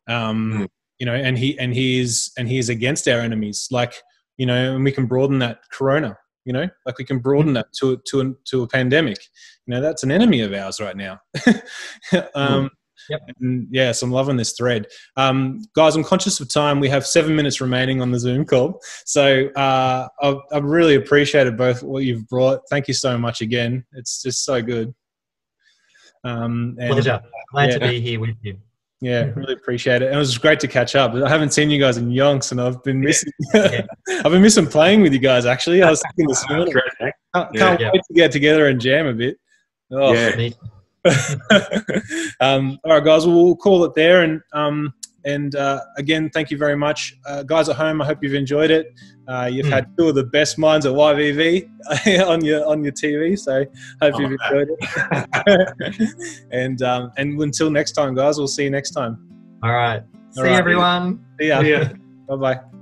Um, 0.07 0.51
Mm. 0.53 0.67
you 0.99 1.05
know, 1.05 1.13
and 1.15 1.37
he, 1.37 1.57
and 1.59 1.73
he 1.73 1.99
is, 1.99 2.31
and 2.37 2.47
he 2.49 2.57
is 2.57 2.69
against 2.69 3.07
our 3.07 3.19
enemies. 3.19 3.67
Like, 3.71 3.93
you 4.37 4.45
know, 4.45 4.75
and 4.75 4.83
we 4.83 4.91
can 4.91 5.05
broaden 5.05 5.39
that 5.39 5.59
corona, 5.71 6.17
you 6.45 6.53
know, 6.53 6.67
like 6.85 6.97
we 6.97 7.05
can 7.05 7.19
broaden 7.19 7.53
that 7.53 7.71
to, 7.79 8.01
to, 8.07 8.21
a, 8.21 8.33
to 8.45 8.63
a 8.63 8.67
pandemic, 8.67 9.17
you 9.65 9.73
know, 9.75 9.81
that's 9.81 10.03
an 10.03 10.11
enemy 10.11 10.41
of 10.41 10.53
ours 10.53 10.79
right 10.79 10.97
now. 10.97 11.19
um, 12.35 12.69
Yep. 13.09 13.21
And 13.39 13.67
yes, 13.71 14.03
I'm 14.03 14.11
loving 14.11 14.37
this 14.37 14.51
thread. 14.53 14.85
Um, 15.17 15.61
guys, 15.73 15.95
I'm 15.95 16.03
conscious 16.03 16.39
of 16.41 16.53
time. 16.53 16.79
We 16.79 16.89
have 16.89 17.07
seven 17.07 17.35
minutes 17.35 17.59
remaining 17.59 18.01
on 18.03 18.11
the 18.11 18.19
Zoom 18.19 18.45
call. 18.45 18.79
So 19.05 19.47
uh, 19.55 20.07
I've, 20.21 20.35
I've 20.51 20.63
really 20.63 20.93
appreciated 20.95 21.57
both 21.57 21.81
what 21.81 22.03
you've 22.03 22.27
brought. 22.27 22.59
Thank 22.69 22.87
you 22.87 22.93
so 22.93 23.17
much 23.17 23.41
again. 23.41 23.83
It's 23.93 24.21
just 24.21 24.45
so 24.45 24.61
good. 24.61 24.93
Um, 26.23 26.75
and 26.79 26.91
Pleasure. 26.91 27.21
Glad 27.51 27.71
to 27.71 27.79
be 27.79 27.99
here 28.01 28.19
with 28.19 28.35
you. 28.41 28.57
Yeah, 29.01 29.31
really 29.35 29.53
appreciate 29.53 30.01
it. 30.01 30.07
And 30.07 30.15
it 30.15 30.17
was 30.19 30.37
great 30.37 30.59
to 30.59 30.67
catch 30.67 30.93
up. 30.93 31.13
I 31.13 31.29
haven't 31.29 31.53
seen 31.53 31.69
you 31.69 31.79
guys 31.79 31.95
in 31.95 32.09
yonks, 32.09 32.51
and 32.51 32.59
I've 32.59 32.83
been 32.83 32.99
missing. 32.99 33.31
Yeah. 33.53 33.85
I've 34.09 34.31
been 34.31 34.41
missing 34.41 34.67
playing 34.67 35.01
with 35.01 35.13
you 35.13 35.19
guys. 35.19 35.45
Actually, 35.45 35.81
I 35.81 35.89
was 35.89 36.01
thinking 36.01 36.27
this 36.27 36.45
morning. 36.49 36.73
Can't, 37.33 37.53
can't 37.55 37.79
Yeah. 37.79 37.91
wait 37.93 38.01
to 38.07 38.13
get 38.13 38.31
together 38.33 38.67
and 38.67 38.79
jam 38.81 39.07
a 39.07 39.13
bit. 39.13 39.37
Oh. 39.91 40.13
Yeah. 40.13 40.49
Um, 42.41 42.77
all 42.83 42.93
right, 42.93 43.03
guys. 43.03 43.25
Well, 43.25 43.35
we'll 43.43 43.55
call 43.55 43.83
it 43.85 43.95
there. 43.95 44.21
And 44.23 44.41
um, 44.53 44.93
and 45.25 45.55
uh, 45.55 45.79
again, 45.97 46.29
thank 46.33 46.49
you 46.51 46.57
very 46.57 46.75
much, 46.77 47.13
uh, 47.27 47.43
guys 47.43 47.69
at 47.69 47.75
home. 47.75 48.01
I 48.01 48.05
hope 48.05 48.19
you've 48.21 48.33
enjoyed 48.33 48.71
it. 48.71 48.93
Uh, 49.27 49.49
you've 49.51 49.65
Mm. 49.67 49.71
had 49.73 49.87
two 49.97 50.07
of 50.09 50.15
the 50.15 50.23
best 50.23 50.57
minds 50.57 50.85
at 50.85 50.93
YVV 50.93 51.69
on 52.27 52.43
your 52.43 52.65
on 52.65 52.83
your 52.83 52.93
TV. 52.93 53.37
So 53.37 53.65
hope 54.01 54.13
Oh, 54.15 54.19
you've 54.19 54.31
enjoyed 54.31 54.67
it. 54.77 56.39
and 56.51 56.81
um, 56.81 57.11
and 57.17 57.39
until 57.41 57.69
next 57.69 57.91
time, 57.93 58.15
guys. 58.15 58.37
We'll 58.37 58.47
see 58.47 58.63
you 58.63 58.71
next 58.71 58.91
time. 58.91 59.17
All 59.63 59.71
right. 59.71 60.01
See 60.31 60.41
All 60.41 60.47
right. 60.47 60.55
everyone. 60.55 61.19
See 61.39 61.47
ya. 61.49 61.61
Bye 62.27 62.35
bye. 62.35 62.78